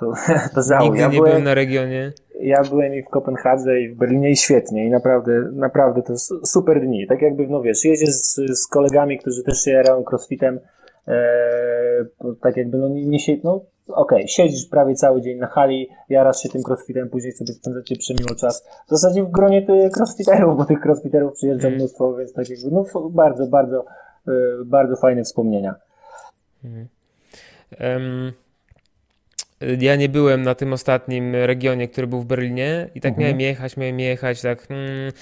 [0.00, 0.12] To,
[0.54, 0.90] to żałuję.
[0.90, 2.12] Nigdy ja nie byłem, byłem na regionie.
[2.40, 6.16] Ja byłem i w Kopenhadze i w Berlinie i świetnie i naprawdę, naprawdę to
[6.46, 7.06] super dni.
[7.06, 10.60] Tak jakby, no wiesz, jedziesz z, z kolegami, którzy też się jarają crossfitem,
[11.08, 11.14] e,
[12.40, 15.88] tak jakby, no nie, nie się, no okej, okay, siedzisz prawie cały dzień na hali,
[16.08, 18.68] jarasz się tym crossfitem, później sobie spędzacie przemiło czas.
[18.86, 21.78] W zasadzie w gronie tych crossfiterów, bo tych crossfiterów przyjeżdża mm.
[21.78, 23.84] mnóstwo, więc tak jakby, no bardzo, bardzo,
[24.28, 24.32] e,
[24.64, 25.74] bardzo fajne wspomnienia.
[27.80, 28.32] Um,
[29.80, 33.22] ja nie byłem na tym ostatnim regionie, który był w Berlinie i tak mhm.
[33.22, 35.12] miałem jechać, miałem jechać, tak mm,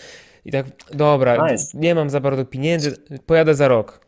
[0.44, 1.78] i tak, dobra, nice.
[1.78, 4.06] nie mam za bardzo pieniędzy, pojadę za rok.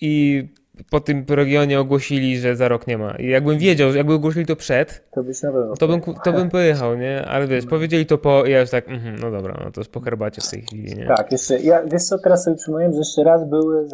[0.00, 0.44] I
[0.90, 3.14] po tym regionie ogłosili, że za rok nie ma.
[3.14, 6.32] I jakbym wiedział, że jakby ogłosili to przed, to, byś na pewno to, bym, to
[6.32, 7.24] bym pojechał, nie?
[7.24, 10.00] Ale wiesz, powiedzieli to po ja już tak, mm, no dobra, no to już po
[10.00, 11.06] herbacie w tej chwili, nie?
[11.06, 13.88] Tak, jeszcze, ja, wiesz co, teraz sobie przypomniałem, że jeszcze raz były,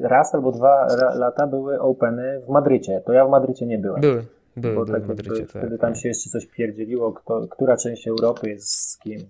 [0.00, 3.02] raz albo dwa lata były Openy w Madrycie.
[3.06, 4.00] To ja w Madrycie nie byłem.
[4.00, 4.24] Były.
[4.56, 5.62] Były, były tak w Madrycie, tak.
[5.62, 9.20] Wtedy tam się jeszcze coś pierdzieliło, kto, która część Europy jest z kim.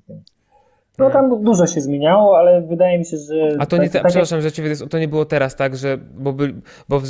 [0.98, 3.56] No tam dużo się zmieniało, ale wydaje mi się, że...
[3.58, 4.50] A to nie, tak, przepraszam, że
[4.90, 6.54] to nie było teraz tak, że, bo, by,
[6.88, 7.02] bo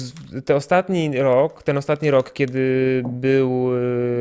[0.45, 3.71] ten ostatni rok, ten ostatni rok, kiedy był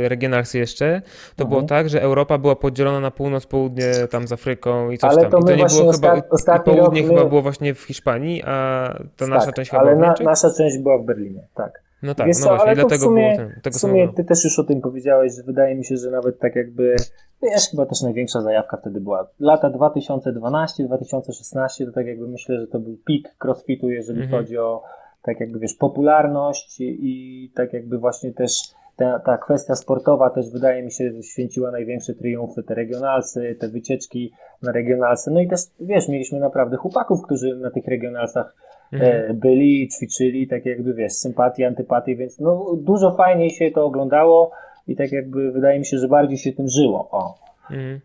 [0.06, 1.02] e, Regionalsy jeszcze,
[1.36, 1.50] to mhm.
[1.50, 5.22] było tak, że Europa była podzielona na północ, południe tam z Afryką i coś ale
[5.22, 5.32] tam.
[5.32, 7.30] To I to nie było chyba, ostatni południe rok chyba my...
[7.30, 10.98] było właśnie w Hiszpanii, a ta tak, nasza część chyba ale na, nasza część była
[10.98, 11.89] w Berlinie, tak.
[12.04, 14.60] No tak, Wiesz no właśnie, dlatego sumie, było ten, tego W sumie ty też już
[14.60, 16.96] o tym powiedziałeś, że wydaje mi się, że nawet tak jakby,
[17.44, 19.28] wiesz, chyba też największa zajawka wtedy była.
[19.40, 24.42] Lata 2012-2016 to tak jakby myślę, że to był pik crossfitu, jeżeli mhm.
[24.42, 24.84] chodzi o
[25.22, 28.62] tak jakby, wiesz, popularność i tak jakby właśnie też
[28.96, 33.68] ta, ta kwestia sportowa też wydaje mi się, że święciła największe triumfy, te regionalsy, te
[33.68, 35.32] wycieczki na regionalsy.
[35.32, 38.56] No i też, wiesz, mieliśmy naprawdę chłopaków, którzy na tych regionalsach
[38.94, 39.32] mhm.
[39.32, 44.52] E, byli, ćwiczyli, tak jakby wiesz, sympatii, antypatii, więc no dużo fajniej się to oglądało
[44.88, 47.08] i tak jakby wydaje mi się, że bardziej się tym żyło.
[47.12, 47.36] O.
[47.72, 48.00] Mhm.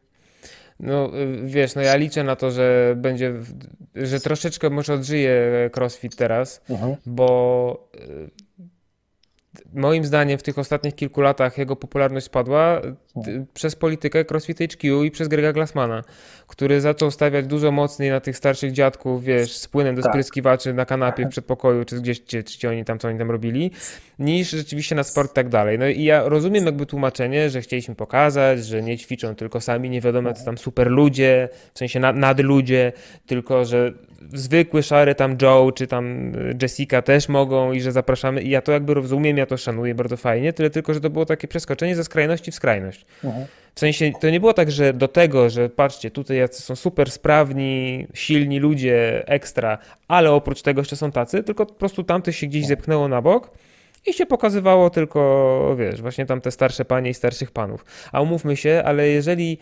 [0.81, 1.11] No
[1.45, 3.33] wiesz, no ja liczę na to, że będzie,
[3.95, 6.97] że troszeczkę może odżyje CrossFit teraz, mhm.
[7.07, 7.89] bo
[9.73, 12.81] moim zdaniem w tych ostatnich kilku latach jego popularność spadła
[13.55, 16.05] przez politykę CrossFit HQ i przez Grega Glassmana,
[16.47, 20.13] który zaczął stawiać dużo mocniej na tych starszych dziadków, wiesz, z płynem do Tak.
[20.13, 23.71] spryskiwaczy na kanapie w przedpokoju, czy gdzieś, czy, czy oni tam, co oni tam robili,
[24.19, 25.79] niż rzeczywiście na sport i tak dalej.
[25.79, 30.01] No i ja rozumiem jakby tłumaczenie, że chcieliśmy pokazać, że nie ćwiczą tylko sami nie
[30.01, 32.93] wiadomo co tam super ludzie, w sensie nad, nadludzie,
[33.27, 33.93] tylko że
[34.33, 38.63] zwykły szary tam Joe czy tam y, Jessica też mogą i że zapraszamy i ja
[38.63, 41.97] to jakby rozumiem, ja to szanuję bardzo fajnie, tyle tylko, że to było takie przeskoczenie
[41.97, 43.04] ze skrajności w skrajność.
[43.75, 47.11] W sensie to nie było tak, że do tego, że patrzcie, tutaj jacy są super
[47.11, 49.79] sprawni, silni ludzie, ekstra,
[50.09, 53.51] ale oprócz tego jeszcze są tacy, tylko po prostu tamtych się gdzieś zepchnęło na bok
[54.07, 57.85] i się pokazywało tylko, wiesz, właśnie tam te starsze panie i starszych panów.
[58.13, 59.59] A umówmy się, ale jeżeli,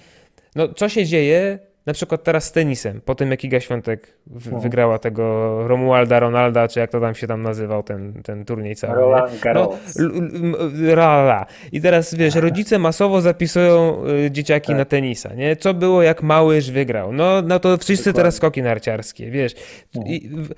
[0.55, 4.46] no co się dzieje na przykład teraz z tenisem, po tym jak Iga Świątek w,
[4.46, 4.62] Mhm.
[4.62, 5.22] wygrała tego
[5.68, 8.94] Romualda Ronalda, czy jak to tam się tam nazywał, ten, ten turniej cały.
[8.94, 9.96] Roland Garros.
[9.98, 10.54] No, m-
[10.94, 11.46] rala.
[11.72, 14.76] I teraz wiesz, rodzice masowo zapisują y, dzieciaki Tak.
[14.76, 15.56] na tenisa, nie?
[15.56, 17.12] Co było jak Małyż wygrał?
[17.12, 18.16] No, no to wszyscy Dokładnie.
[18.18, 19.54] teraz skoki narciarskie, wiesz.
[19.96, 20.14] Mhm.
[20.14, 20.54] I w-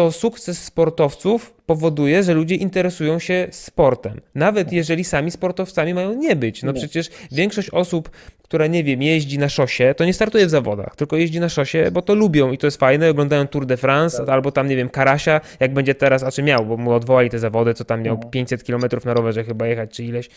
[0.00, 4.20] to sukces sportowców powoduje, że ludzie interesują się sportem.
[4.34, 6.62] Nawet jeżeli sami sportowcami mają nie być.
[6.62, 6.78] No Tak.
[6.80, 8.10] Przecież większość osób,
[8.42, 11.90] która nie wiem, jeździ na szosie, to nie startuje w zawodach, tylko jeździ na szosie,
[11.92, 14.28] bo to lubią i to jest fajne, oglądają Tour de France Tak.
[14.28, 17.38] albo tam, nie wiem, Karasia, jak będzie teraz, a czy miał, bo mu odwołali te
[17.38, 18.30] zawody, co tam miał Mhm.
[18.30, 20.28] 500 km na rowerze chyba jechać, czy ileś.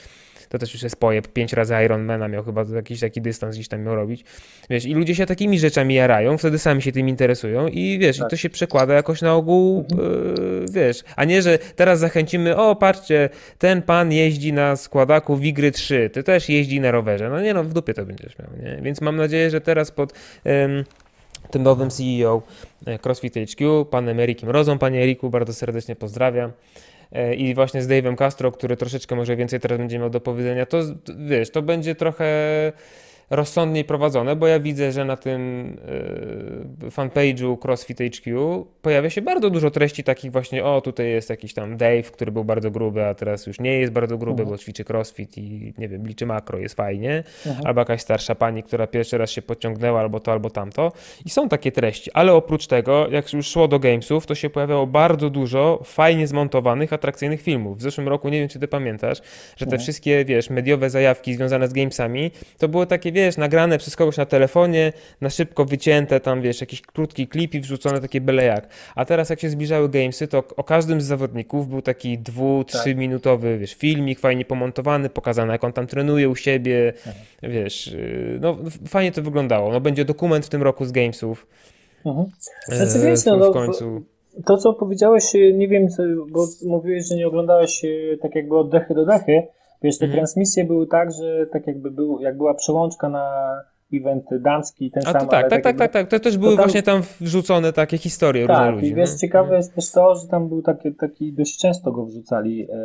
[0.53, 1.27] To też już jest pojeb.
[1.27, 4.23] Pięć razy Ironmana miał chyba jakiś taki dystans gdzieś tam miał robić.
[4.69, 8.27] Wiesz, i ludzie się takimi rzeczami jarają, wtedy sami się tym interesują i wiesz, Tak.
[8.27, 12.75] i to się przekłada jakoś na ogół, yy, wiesz, a nie, że teraz zachęcimy, o
[12.75, 17.29] patrzcie, ten pan jeździ na składaku Wigry 3, ty też jeździ na rowerze.
[17.29, 18.81] No nie no, w dupie to będziesz miał, nie?
[18.81, 20.83] Więc mam nadzieję, że teraz pod em,
[21.51, 22.41] tym nowym CEO
[22.85, 26.51] e, CrossFit HQ, panem Erikiem Rozą, panie Eriku, bardzo serdecznie pozdrawiam.
[27.13, 30.65] E, I właśnie z Dave'em Castro, który troszeczkę może więcej teraz będzie miał do powiedzenia,
[30.65, 30.77] to
[31.17, 32.27] wiesz, to będzie trochę
[33.29, 35.69] rozsądniej prowadzone, bo ja widzę, że na tym
[36.83, 41.53] y, fanpage'u CrossFit HQ pojawia się bardzo dużo treści takich właśnie, o tutaj jest jakiś
[41.53, 44.83] tam Dave, który był bardzo gruby, a teraz już nie jest bardzo gruby, bo ćwiczy
[44.85, 47.67] CrossFit i nie wiem, liczy makro, jest fajnie, Mhm.
[47.67, 50.91] albo jakaś starsza pani, która pierwszy raz się podciągnęła, albo to, albo tamto.
[51.25, 54.87] I są takie treści, ale oprócz tego, jak już szło do Gamesów, to się pojawiało
[54.87, 57.77] bardzo dużo fajnie zmontowanych, atrakcyjnych filmów.
[57.77, 59.17] W zeszłym roku, nie wiem czy ty pamiętasz,
[59.57, 59.81] że te Mhm.
[59.81, 64.25] wszystkie, wiesz, mediowe zajawki związane z Gamesami, to były takie, wiesz, nagrane przez kogoś na
[64.25, 68.67] telefonie, na szybko wycięte tam, wiesz, jakiś krótki klip i wrzucone takie byle jak.
[68.95, 72.81] A teraz jak się zbliżały Gamesy, to o każdym z zawodników był taki dwu, Tak.
[72.81, 77.13] trzyminutowy, wiesz, filmik fajnie pomontowany, pokazane jak on tam trenuje u siebie, Tak.
[77.43, 78.57] wiesz, yy, no
[78.87, 79.71] fajnie to wyglądało.
[79.71, 81.47] No będzie dokument w tym roku z Gamesów.
[82.05, 82.25] Mhm.
[82.71, 84.01] e, Znaczy, wiesz, no, w końcu.
[84.45, 85.87] To, co powiedziałeś, nie wiem,
[86.29, 89.43] bo mówiłeś, że nie oglądałeś e, tak jakby od dechy do dechy.
[89.83, 90.19] Wiesz, te Mhm.
[90.19, 93.53] transmisje były tak, że tak jakby był, jak była przełączka na
[93.93, 96.07] event damski, ten A sam, to tak, tak, tak, jakby- tak, tak.
[96.09, 98.87] To też były tam- właśnie tam wrzucone takie historie różne Tak, ludzi.
[98.87, 99.17] i wiesz, no.
[99.17, 102.75] ciekawe jest też to, że tam był taki, taki dość często go wrzucali e,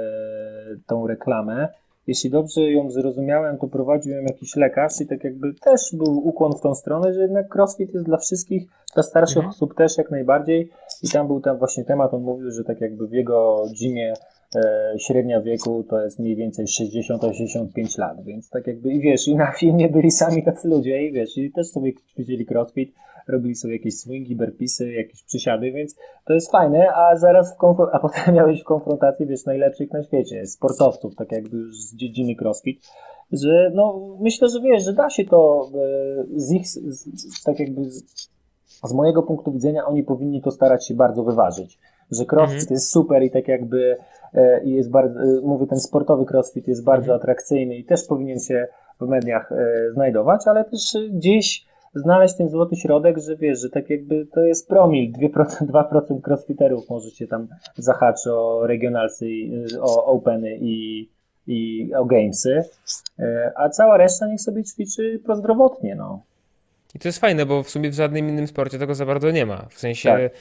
[0.87, 1.69] tą reklamę.
[2.07, 6.53] Jeśli dobrze ją zrozumiałem, to prowadził ją jakiś lekarz i tak jakby też był ukłon
[6.53, 9.51] w tą stronę, że jednak crossfit jest dla wszystkich, dla starszych Mhm.
[9.51, 10.71] osób też jak najbardziej.
[11.03, 14.38] I tam był tam właśnie temat, on mówił, że tak jakby w jego gymie e,
[14.99, 19.53] średnia wieku to jest mniej więcej 60-65 lat, więc tak jakby i wiesz, i na
[19.53, 22.95] filmie byli sami tacy ludzie i wiesz, i też sobie ćwiczyli crossfit,
[23.29, 27.99] robili sobie jakieś swingi, burpeesy, jakieś przysiady, więc to jest fajne, a zaraz w a
[27.99, 32.81] potem miałeś w konfrontacji, wiesz, najlepszych na świecie, sportowców, tak jakby już z dziedziny crossfit,
[33.33, 37.85] że no myślę, że wiesz, że da się to e, z ich, z, tak jakby
[37.85, 38.05] z,
[38.85, 41.79] z mojego punktu widzenia oni powinni to starać się bardzo wyważyć,
[42.11, 42.75] że crossfit Mhm.
[42.75, 44.05] jest super i tak jakby e,
[44.64, 47.20] i jest bardzo, e, mówię, ten sportowy crossfit jest bardzo Mhm.
[47.20, 48.66] atrakcyjny i też powinien się
[49.01, 53.70] w mediach e, znajdować, ale też e, gdzieś znaleźć ten złoty środek, że wiesz, że
[53.70, 59.26] tak jakby to jest promil, 2%, 2% crossfiterów może się tam zahaczy o regionalsy,
[59.81, 61.09] o openy i,
[61.47, 62.62] i o gamesy,
[63.18, 66.22] e, a cała reszta niech sobie ćwiczy prozdrowotnie, no.
[66.95, 69.47] I to jest fajne, bo w sumie w żadnym innym sporcie tego za bardzo nie
[69.47, 69.66] ma.
[69.70, 70.33] W sensie, Tak.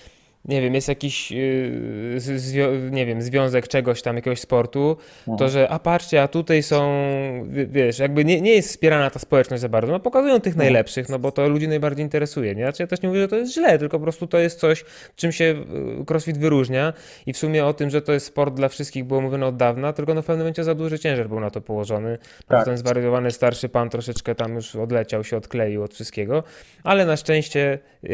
[0.48, 5.52] Nie wiem, jest jakiś, yy, nie wiem, związek czegoś tam, jakiegoś sportu, to Mhm.
[5.52, 6.92] że a patrzcie, a tutaj są,
[7.50, 10.66] wie- wiesz, jakby nie, nie jest wspierana ta społeczność za bardzo, no pokazują tych Mhm.
[10.66, 12.64] najlepszych, no bo to ludzi najbardziej interesuje, nie?
[12.64, 14.86] Znaczy ja też nie mówię, że to jest źle, tylko po prostu to jest coś,
[15.16, 16.94] czym się yy, CrossFit wyróżnia
[17.26, 19.94] i w sumie o tym, że to jest sport dla wszystkich było mówione od dawna,
[19.94, 22.48] tylko no w pewnym momencie za duży ciężar był na to położony, Tak.
[22.48, 22.66] tak.
[22.66, 26.44] ten zwariowany starszy pan troszeczkę tam już odleciał, się odkleił od wszystkiego,
[26.84, 28.10] ale na szczęście, yy,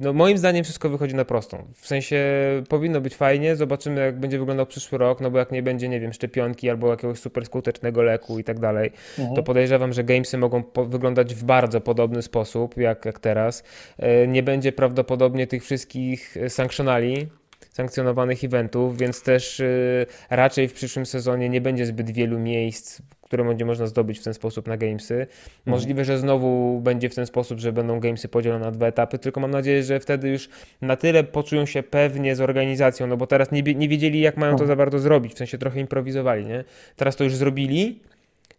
[0.00, 1.61] no moim zdaniem wszystko wychodzi na prostą.
[1.74, 2.24] W sensie
[2.68, 6.00] powinno być fajnie, zobaczymy jak będzie wyglądał przyszły rok, no bo jak nie będzie, nie
[6.00, 9.36] wiem, szczepionki albo jakiegoś super skutecznego leku i tak dalej, Mhm.
[9.36, 13.64] to podejrzewam, że gamesy mogą wyglądać w bardzo podobny sposób jak, jak teraz.
[13.98, 17.26] E, Nie będzie prawdopodobnie tych wszystkich e, sanctionali,
[17.72, 23.02] sankcjonowanych eventów, więc też y, raczej w przyszłym sezonie nie będzie zbyt wielu miejsc,
[23.32, 25.26] które będzie można zdobyć w ten sposób na gamesy.
[25.66, 29.40] Możliwe, że znowu będzie w ten sposób, że będą gamesy podzielone na dwa etapy, tylko
[29.40, 30.48] mam nadzieję, że wtedy już
[30.82, 34.56] na tyle poczują się pewnie z organizacją, no bo teraz nie, nie wiedzieli, jak mają
[34.56, 36.64] to za bardzo zrobić, w sensie trochę improwizowali, nie?
[36.96, 38.00] Teraz to już zrobili,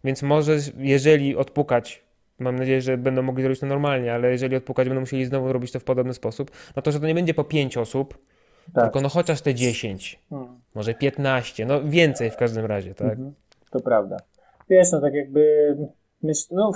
[0.04, 2.04] więc może jeżeli odpukać
[2.38, 5.72] Mam nadzieję, że będą mogli zrobić to normalnie, ale jeżeli odpukać, będą musieli znowu robić
[5.72, 8.18] to w podobny sposób, no to że to nie będzie po 5 osób,
[8.74, 8.84] Tak.
[8.84, 10.56] tylko no chociaż te 10, Mhm.
[10.74, 13.10] może 15, no więcej w każdym razie, tak?
[13.10, 13.32] Mhm,
[13.70, 14.16] to prawda.
[14.68, 15.76] Wiesz, no tak jakby
[16.22, 16.72] myśl, no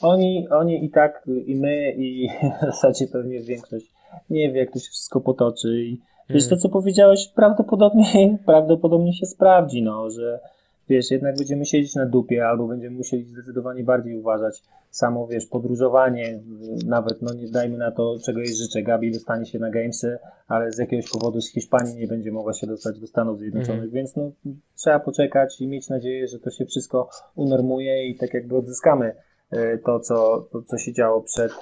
[0.00, 2.28] oni, oni i tak, i my, i
[2.62, 3.92] w zasadzie pewnie większość
[4.30, 9.26] nie wie, jak to się wszystko potoczy i wiesz, to co powiedziałeś prawdopodobnie, prawdopodobnie się
[9.26, 10.40] sprawdzi, no, że
[10.88, 14.62] wiesz, jednak będziemy siedzieć na dupie albo będziemy musieli zdecydowanie bardziej uważać.
[14.90, 16.40] Samo, wiesz, podróżowanie, y,
[16.86, 20.18] nawet, no nie dajmy na to, czego jej życzę, Gabi dostanie się na Gamesy,
[20.48, 23.90] ale z jakiegoś powodu z Hiszpanii nie będzie mogła się dostać do Stanów Zjednoczonych, Mhm.
[23.90, 24.30] więc no,
[24.76, 29.14] trzeba poczekać i mieć nadzieję, że to się wszystko unormuje i tak jakby odzyskamy
[29.50, 31.52] e, to, co, to, co się działo przed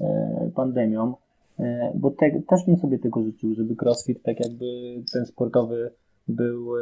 [0.00, 1.14] e, pandemią,
[1.94, 4.66] bo te, też bym sobie tego życzył, żeby CrossFit tak jakby
[5.12, 5.90] ten sportowy
[6.28, 6.80] był, e,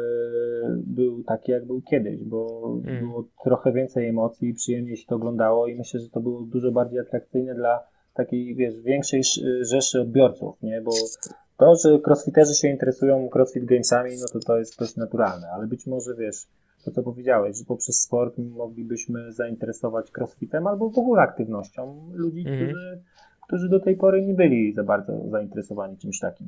[0.87, 2.99] był taki, jak był kiedyś, bo Mm.
[2.99, 6.99] było trochę więcej emocji, przyjemnie się to oglądało i myślę, że to było dużo bardziej
[6.99, 7.83] atrakcyjne dla
[8.13, 10.91] takiej, wiesz, większej sz- rzeszy odbiorców, nie, bo
[11.57, 15.87] to, że crossfiterzy się interesują crossfit gamesami, no to to jest dość naturalne, ale być
[15.87, 16.47] może, wiesz,
[16.85, 22.57] to co powiedziałeś, że poprzez sport moglibyśmy zainteresować crossfitem albo w ogóle aktywnością ludzi, Mhm.
[22.69, 23.01] którzy,
[23.47, 26.47] którzy do tej pory nie byli za bardzo zainteresowani czymś takim.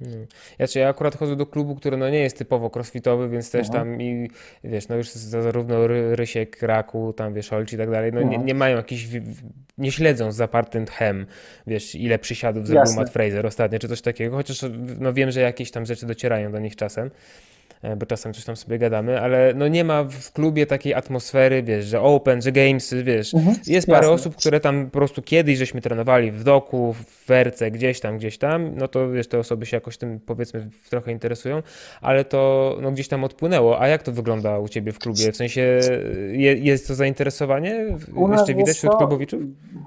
[0.00, 0.16] No.
[0.58, 3.66] Ja, czy ja akurat chodzę do klubu, który no nie jest typowo crossfitowy, więc też
[3.70, 3.78] Aha.
[3.78, 4.30] tam i
[4.64, 8.22] wiesz, no już za- zarówno Ry- Rysiek, Raku, tam wiesz, Olci i tak dalej, no
[8.22, 8.44] nie, Aha.
[8.46, 8.82] nie mają
[9.20, 9.42] w-
[9.78, 11.26] nie śledzą z zapartym tchem,
[11.66, 12.94] wiesz, ile przysiadów zrobił.
[12.96, 14.64] Matt Fraser ostatnio, czy coś takiego, chociaż
[15.00, 17.10] no wiem, że jakieś tam rzeczy docierają do nich czasem,
[17.96, 21.84] bo czasem coś tam sobie gadamy, ale no nie ma w klubie takiej atmosfery, wiesz,
[21.84, 23.32] że open, że gamesy, wiesz,
[23.66, 24.12] jest parę Jasne.
[24.12, 28.38] osób, które tam po prostu kiedyś żeśmy trenowali w doku, w werce, gdzieś tam, gdzieś
[28.38, 31.62] tam, no to wiesz, te osoby się jakoś tym powiedzmy trochę interesują,
[32.00, 33.80] ale to no, gdzieś tam odpłynęło.
[33.80, 35.32] A jak to wygląda u Ciebie w klubie?
[35.32, 35.80] W sensie
[36.32, 37.96] je, jest to zainteresowanie?
[38.16, 39.40] U Jeszcze widać wśród klubowiczów?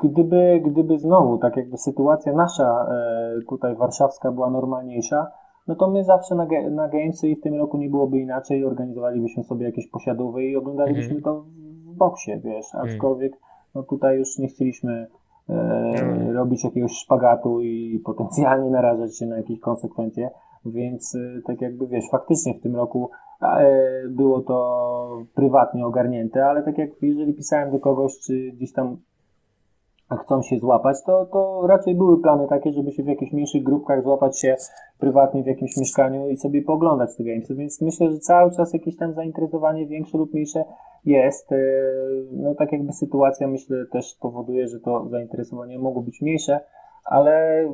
[0.03, 5.27] Gdyby, gdyby znowu, tak jakby sytuacja nasza e, tutaj warszawska była normalniejsza,
[5.71, 9.43] no to my zawsze na, na Gamesy i w tym roku nie byłoby inaczej, organizowalibyśmy
[9.43, 11.23] sobie jakieś posiadówy i oglądalibyśmy Mhm.
[11.23, 11.41] to
[11.91, 13.33] w boksie, wiesz, aczkolwiek
[13.75, 15.07] no tutaj już nie chcieliśmy
[15.49, 16.35] e, Mhm.
[16.35, 20.29] robić jakiegoś szpagatu i potencjalnie narażać się na jakieś konsekwencje,
[20.65, 23.09] więc e, tak jakby wiesz, faktycznie w tym roku
[23.41, 23.71] e,
[24.09, 24.57] było to
[25.35, 28.97] prywatnie ogarnięte, ale tak jak jeżeli pisałem do kogoś, czy gdzieś tam
[30.17, 34.03] chcą się złapać, to, to raczej były plany takie, żeby się w jakichś mniejszych grupkach
[34.03, 34.55] złapać się
[34.99, 38.97] prywatnie w jakimś mieszkaniu i sobie pooglądać te gamesy, więc myślę, że cały czas jakieś
[38.97, 40.65] tam zainteresowanie większe lub mniejsze
[41.05, 41.51] jest.
[41.51, 41.57] E,
[42.31, 46.59] No tak jakby sytuacja myślę też powoduje, że to zainteresowanie mogło być mniejsze,
[47.05, 47.65] ale,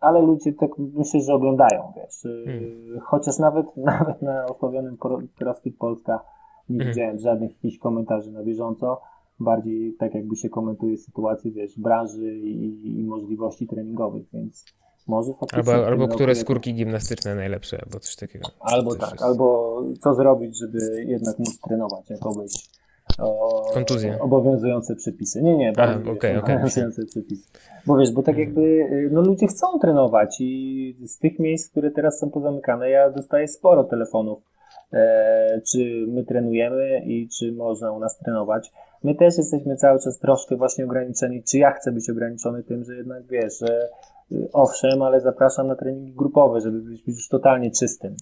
[0.00, 2.26] ale ludzie tak myślę, że oglądają, wiesz.
[2.26, 3.00] E, Hmm.
[3.02, 4.96] Chociaż nawet, nawet na osławionym
[5.38, 6.20] CrossFit Polska
[6.68, 6.90] nie Mhm.
[6.90, 9.00] widziałem żadnych jakichś komentarzy na bieżąco
[9.40, 14.64] bardziej tak jakby się komentuje sytuację, wiesz, branży i, i możliwości treningowych, więc
[15.06, 15.72] może faktycznie...
[15.74, 18.48] Albo, albo które jakoś- skórki gimnastyczne najlepsze, albo coś takiego.
[18.60, 19.22] Albo tak, jest.
[19.22, 22.70] albo co zrobić, żeby jednak móc trenować, jak obejść
[23.18, 24.18] o, Kontuzję.
[24.20, 25.42] obowiązujące przepisy.
[25.42, 26.36] Nie, nie, A, wiesz, okej.
[26.36, 27.48] obowiązujące przepisy.
[27.86, 28.48] Bo wiesz, bo tak Mhm.
[28.48, 33.10] jakby y, no ludzie chcą trenować i z tych miejsc, które teraz są pozamykane, ja
[33.10, 34.42] dostaję sporo telefonów,
[35.72, 38.72] czy my trenujemy i czy można u nas trenować.
[39.04, 42.96] My też jesteśmy cały czas troszkę właśnie ograniczeni, czy ja chcę być ograniczony tym, że
[42.96, 43.88] jednak wiesz, że
[44.32, 48.14] y, owszem, ale zapraszam na treningi grupowe, żeby być już totalnie czystym.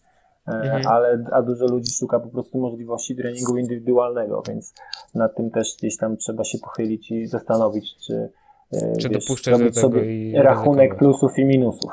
[0.48, 0.82] E, Mhm.
[0.86, 4.74] Ale a dużo ludzi szuka po prostu możliwości treningu indywidualnego, więc
[5.14, 8.28] nad tym też gdzieś tam trzeba się pochylić i zastanowić, czy,
[8.72, 10.98] e, Czy wiesz, dopuszczać do robić tego sobie rachunek ryzykować.
[10.98, 11.92] plusów i minusów.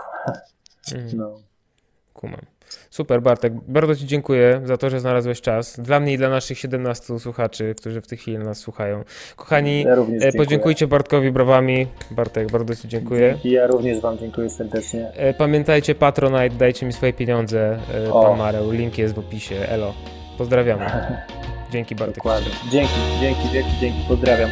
[0.96, 1.18] Mhm.
[1.18, 1.36] No.
[2.14, 2.40] Kumam.
[2.90, 3.54] Super, Bartek.
[3.68, 5.80] Bardzo Ci dziękuję za to, że znalazłeś czas.
[5.80, 9.04] Dla mnie i dla naszych 17 słuchaczy, którzy w tej chwili nas słuchają.
[9.36, 9.94] Kochani, Ja
[10.28, 11.88] e, podziękujcie Bartkowi brawami.
[12.12, 13.32] Bartek, bardzo Ci dziękuję.
[13.34, 15.12] Dzięki, ja również Wam dziękuję serdecznie.
[15.16, 17.80] E, Pamiętajcie, Patronite, dajcie mi swoje pieniądze.
[18.08, 18.24] e, O.
[18.24, 19.56] Pan Mareł, link jest w opisie.
[19.70, 19.94] Elo.
[20.38, 20.86] Pozdrawiamy.
[21.72, 22.16] Dzięki Bartek.
[22.16, 22.52] Dokładnie.
[22.72, 24.00] Dzięki, dzięki, dzięki, dzięki.
[24.08, 24.50] Pozdrawiam.